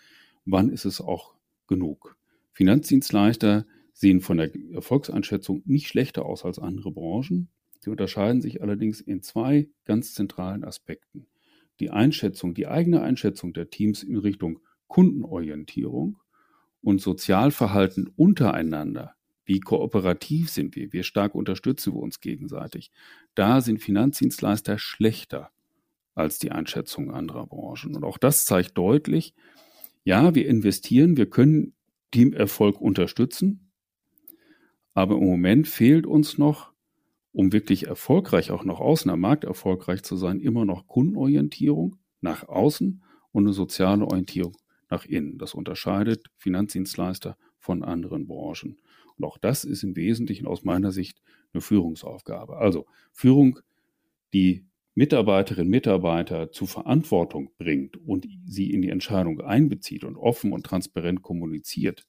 Wann 0.46 0.70
ist 0.70 0.86
es 0.86 1.02
auch 1.02 1.34
genug. 1.68 2.18
Finanzdienstleister 2.52 3.66
sehen 3.94 4.22
von 4.22 4.38
der 4.38 4.52
Erfolgseinschätzung 4.74 5.64
nicht 5.66 5.88
schlechter 5.88 6.26
aus 6.26 6.46
als 6.46 6.60
andere 6.60 6.92
Branchen. 6.92 7.50
Sie 7.80 7.90
unterscheiden 7.90 8.42
sich 8.42 8.62
allerdings 8.62 9.02
in 9.02 9.22
zwei 9.22 9.70
ganz 9.86 10.14
zentralen 10.14 10.64
Aspekten. 10.64 11.28
Die 11.80 11.90
Einschätzung, 11.90 12.54
die 12.54 12.68
eigene 12.68 13.02
Einschätzung 13.02 13.54
der 13.54 13.70
Teams 13.70 14.04
in 14.04 14.18
Richtung 14.18 14.60
Kundenorientierung 14.88 16.18
und 16.82 17.02
Sozialverhalten 17.02 18.12
untereinander. 18.16 19.16
Wie 19.52 19.60
kooperativ 19.60 20.50
sind 20.50 20.78
wir? 20.78 20.94
Wie 20.94 21.04
stark 21.04 21.36
unterstützen 21.36 21.94
wir 21.94 22.00
uns 22.00 22.22
gegenseitig? 22.22 22.90
Da 23.36 23.60
sind 23.60 23.82
Finanzdienstleister 23.82 24.78
schlechter 24.80 25.52
als 26.16 26.40
die 26.40 26.54
Einschätzung 26.54 27.12
anderer 27.12 27.48
Branchen. 27.48 27.94
Und 27.94 28.06
auch 28.06 28.18
das 28.18 28.46
zeigt 28.46 28.78
deutlich, 28.78 29.34
ja, 30.06 30.36
wir 30.36 30.48
investieren, 30.48 31.18
wir 31.18 31.30
können 31.30 31.74
Teamerfolg 32.12 32.80
unterstützen, 32.80 33.74
aber 34.94 35.18
im 35.18 35.26
Moment 35.26 35.68
fehlt 35.68 36.08
uns 36.08 36.38
noch, 36.38 36.72
um 37.34 37.52
wirklich 37.52 37.88
erfolgreich, 37.88 38.52
auch 38.52 38.64
nach 38.64 38.80
außen 38.80 39.12
am 39.12 39.20
Markt 39.20 39.44
erfolgreich 39.44 40.02
zu 40.04 40.16
sein, 40.16 40.40
immer 40.40 40.64
noch 40.64 40.88
Kundenorientierung 40.88 41.98
nach 42.22 42.48
außen 42.48 43.04
und 43.34 43.44
eine 43.44 43.52
soziale 43.52 44.06
Orientierung 44.06 44.56
nach 44.90 45.04
innen. 45.04 45.38
Das 45.38 45.54
unterscheidet 45.54 46.28
Finanzdienstleister 46.38 47.36
von 47.62 47.84
anderen 47.84 48.28
Branchen. 48.28 48.78
Und 49.18 49.26
auch 49.26 49.38
das 49.38 49.64
ist 49.64 49.84
im 49.84 49.96
Wesentlichen 49.96 50.48
aus 50.48 50.64
meiner 50.64 50.92
Sicht 50.92 51.22
eine 51.54 51.62
Führungsaufgabe. 51.62 52.58
Also 52.58 52.86
Führung, 53.14 53.60
die 54.34 54.66
Mitarbeiterinnen 54.96 55.68
und 55.68 55.72
Mitarbeiter 55.72 56.52
zu 56.52 56.66
Verantwortung 56.66 57.52
bringt 57.58 57.96
und 57.98 58.28
sie 58.46 58.72
in 58.72 58.82
die 58.82 58.90
Entscheidung 58.90 59.40
einbezieht 59.40 60.04
und 60.04 60.18
offen 60.18 60.52
und 60.52 60.66
transparent 60.66 61.22
kommuniziert, 61.22 62.06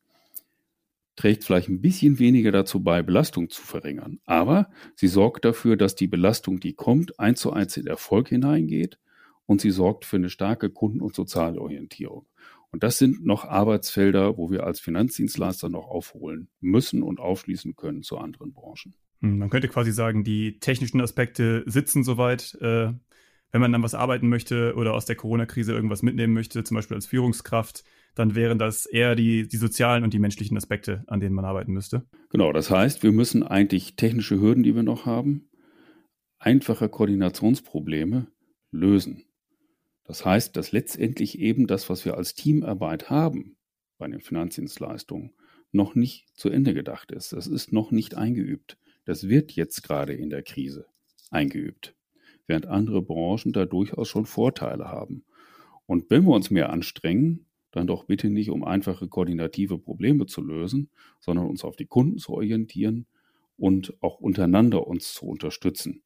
trägt 1.14 1.44
vielleicht 1.44 1.68
ein 1.68 1.80
bisschen 1.80 2.18
weniger 2.18 2.50
dazu 2.50 2.82
bei, 2.82 3.02
Belastung 3.02 3.50
zu 3.50 3.62
verringern. 3.62 4.18
Aber 4.24 4.70
sie 4.96 5.08
sorgt 5.08 5.44
dafür, 5.44 5.76
dass 5.76 5.94
die 5.94 6.08
Belastung, 6.08 6.58
die 6.58 6.72
kommt, 6.72 7.20
eins 7.20 7.40
zu 7.40 7.52
eins 7.52 7.76
in 7.76 7.86
Erfolg 7.86 8.30
hineingeht 8.30 8.98
und 9.46 9.60
sie 9.60 9.70
sorgt 9.70 10.04
für 10.04 10.16
eine 10.16 10.30
starke 10.30 10.70
Kunden- 10.70 11.02
und 11.02 11.14
soziale 11.14 11.60
Orientierung. 11.60 12.26
Und 12.72 12.82
das 12.82 12.98
sind 12.98 13.24
noch 13.24 13.44
Arbeitsfelder, 13.44 14.38
wo 14.38 14.50
wir 14.50 14.64
als 14.64 14.80
Finanzdienstleister 14.80 15.68
noch 15.68 15.86
aufholen 15.88 16.48
müssen 16.60 17.02
und 17.02 17.20
aufschließen 17.20 17.76
können 17.76 18.02
zu 18.02 18.18
anderen 18.18 18.52
Branchen. 18.52 18.94
Hm, 19.20 19.38
man 19.38 19.50
könnte 19.50 19.68
quasi 19.68 19.92
sagen, 19.92 20.24
die 20.24 20.58
technischen 20.58 21.00
Aspekte 21.00 21.62
sitzen 21.66 22.02
soweit. 22.02 22.54
Äh, 22.60 22.92
wenn 23.52 23.60
man 23.60 23.70
dann 23.70 23.82
was 23.82 23.94
arbeiten 23.94 24.30
möchte 24.30 24.74
oder 24.76 24.94
aus 24.94 25.04
der 25.04 25.16
Corona-Krise 25.16 25.72
irgendwas 25.72 26.02
mitnehmen 26.02 26.32
möchte, 26.32 26.64
zum 26.64 26.74
Beispiel 26.74 26.94
als 26.94 27.04
Führungskraft, 27.06 27.84
dann 28.14 28.34
wären 28.34 28.58
das 28.58 28.86
eher 28.86 29.14
die, 29.14 29.46
die 29.46 29.56
sozialen 29.58 30.04
und 30.04 30.14
die 30.14 30.18
menschlichen 30.18 30.56
Aspekte, 30.56 31.04
an 31.06 31.20
denen 31.20 31.34
man 31.34 31.44
arbeiten 31.44 31.72
müsste. 31.72 32.06
Genau, 32.30 32.52
das 32.52 32.70
heißt, 32.70 33.02
wir 33.02 33.12
müssen 33.12 33.42
eigentlich 33.42 33.96
technische 33.96 34.40
Hürden, 34.40 34.62
die 34.62 34.74
wir 34.74 34.82
noch 34.82 35.04
haben, 35.04 35.50
einfache 36.38 36.88
Koordinationsprobleme 36.88 38.26
lösen. 38.70 39.24
Das 40.12 40.26
heißt, 40.26 40.58
dass 40.58 40.72
letztendlich 40.72 41.38
eben 41.38 41.66
das, 41.66 41.88
was 41.88 42.04
wir 42.04 42.18
als 42.18 42.34
Teamarbeit 42.34 43.08
haben 43.08 43.56
bei 43.96 44.06
den 44.06 44.20
Finanzdienstleistungen, 44.20 45.32
noch 45.70 45.94
nicht 45.94 46.28
zu 46.34 46.50
Ende 46.50 46.74
gedacht 46.74 47.10
ist. 47.12 47.32
Das 47.32 47.46
ist 47.46 47.72
noch 47.72 47.92
nicht 47.92 48.14
eingeübt. 48.14 48.76
Das 49.06 49.30
wird 49.30 49.52
jetzt 49.52 49.82
gerade 49.82 50.12
in 50.12 50.28
der 50.28 50.42
Krise 50.42 50.84
eingeübt, 51.30 51.96
während 52.46 52.66
andere 52.66 53.00
Branchen 53.00 53.54
da 53.54 53.64
durchaus 53.64 54.06
schon 54.06 54.26
Vorteile 54.26 54.88
haben. 54.88 55.24
Und 55.86 56.10
wenn 56.10 56.24
wir 56.24 56.34
uns 56.34 56.50
mehr 56.50 56.68
anstrengen, 56.68 57.46
dann 57.70 57.86
doch 57.86 58.04
bitte 58.04 58.28
nicht, 58.28 58.50
um 58.50 58.64
einfache 58.64 59.08
koordinative 59.08 59.78
Probleme 59.78 60.26
zu 60.26 60.42
lösen, 60.42 60.90
sondern 61.20 61.46
uns 61.46 61.64
auf 61.64 61.76
die 61.76 61.86
Kunden 61.86 62.18
zu 62.18 62.34
orientieren 62.34 63.06
und 63.56 63.96
auch 64.02 64.20
untereinander 64.20 64.86
uns 64.86 65.14
zu 65.14 65.24
unterstützen. 65.24 66.02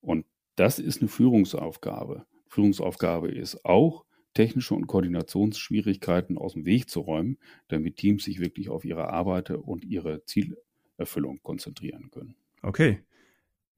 Und 0.00 0.24
das 0.56 0.78
ist 0.78 1.02
eine 1.02 1.08
Führungsaufgabe. 1.08 2.24
Führungsaufgabe 2.54 3.28
ist 3.28 3.64
auch, 3.64 4.04
technische 4.32 4.74
und 4.74 4.86
Koordinationsschwierigkeiten 4.86 6.38
aus 6.38 6.54
dem 6.54 6.64
Weg 6.64 6.88
zu 6.88 7.00
räumen, 7.00 7.38
damit 7.68 7.96
Teams 7.96 8.24
sich 8.24 8.40
wirklich 8.40 8.68
auf 8.68 8.84
ihre 8.84 9.10
Arbeit 9.10 9.50
und 9.50 9.84
ihre 9.84 10.24
Ziele 10.24 10.56
Erfüllung 10.96 11.40
konzentrieren 11.42 12.10
können. 12.10 12.36
Okay. 12.62 13.00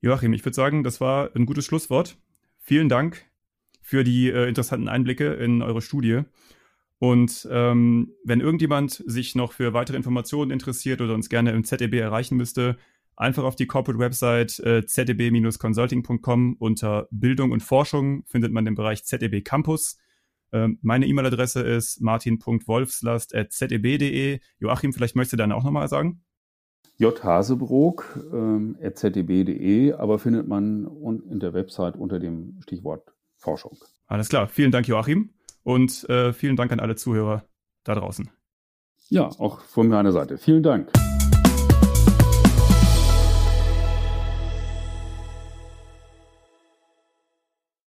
Joachim, 0.02 0.34
ich 0.34 0.44
würde 0.44 0.54
sagen, 0.54 0.84
das 0.84 1.00
war 1.00 1.34
ein 1.34 1.46
gutes 1.46 1.64
Schlusswort. 1.64 2.18
Vielen 2.58 2.88
Dank 2.88 3.24
für 3.80 4.04
die 4.04 4.28
äh, 4.28 4.48
interessanten 4.48 4.88
Einblicke 4.88 5.32
in 5.34 5.62
eure 5.62 5.80
Studie. 5.80 6.22
Und 6.98 7.48
ähm, 7.50 8.12
wenn 8.24 8.40
irgendjemand 8.40 9.02
sich 9.06 9.34
noch 9.34 9.52
für 9.52 9.72
weitere 9.72 9.96
Informationen 9.96 10.50
interessiert 10.50 11.00
oder 11.00 11.14
uns 11.14 11.28
gerne 11.28 11.52
im 11.52 11.64
ZDB 11.64 11.98
erreichen 11.98 12.36
müsste, 12.36 12.78
einfach 13.16 13.44
auf 13.44 13.56
die 13.56 13.66
Corporate 13.66 13.98
Website 13.98 14.58
äh, 14.60 14.86
zdb-consulting.com 14.86 16.56
unter 16.58 17.08
Bildung 17.10 17.52
und 17.52 17.62
Forschung 17.62 18.24
findet 18.26 18.52
man 18.52 18.64
den 18.64 18.74
Bereich 18.74 19.04
ZDB 19.04 19.42
Campus. 19.42 19.98
Ähm, 20.52 20.78
meine 20.82 21.06
E-Mail-Adresse 21.06 21.62
ist 21.62 22.00
martin.wolfslast.zeb.de. 22.00 24.40
Joachim, 24.58 24.92
vielleicht 24.92 25.16
möchtest 25.16 25.32
du 25.32 25.38
dann 25.38 25.50
auch 25.52 25.64
nochmal 25.64 25.88
sagen? 25.88 26.22
jhasebrook, 26.98 28.18
ähm, 28.32 28.76
ztb.de, 28.80 29.92
aber 29.92 30.18
findet 30.18 30.48
man 30.48 30.86
in 31.30 31.40
der 31.40 31.52
Website 31.52 31.96
unter 31.96 32.18
dem 32.18 32.58
Stichwort 32.62 33.12
Forschung. 33.36 33.76
Alles 34.06 34.28
klar. 34.28 34.48
Vielen 34.48 34.70
Dank, 34.70 34.88
Joachim. 34.88 35.30
Und 35.62 36.08
äh, 36.08 36.32
vielen 36.32 36.56
Dank 36.56 36.72
an 36.72 36.80
alle 36.80 36.96
Zuhörer 36.96 37.44
da 37.84 37.94
draußen. 37.94 38.30
Ja, 39.08 39.28
auch 39.38 39.60
von 39.60 39.88
meiner 39.88 40.12
Seite. 40.12 40.38
Vielen 40.38 40.62
Dank. 40.62 40.90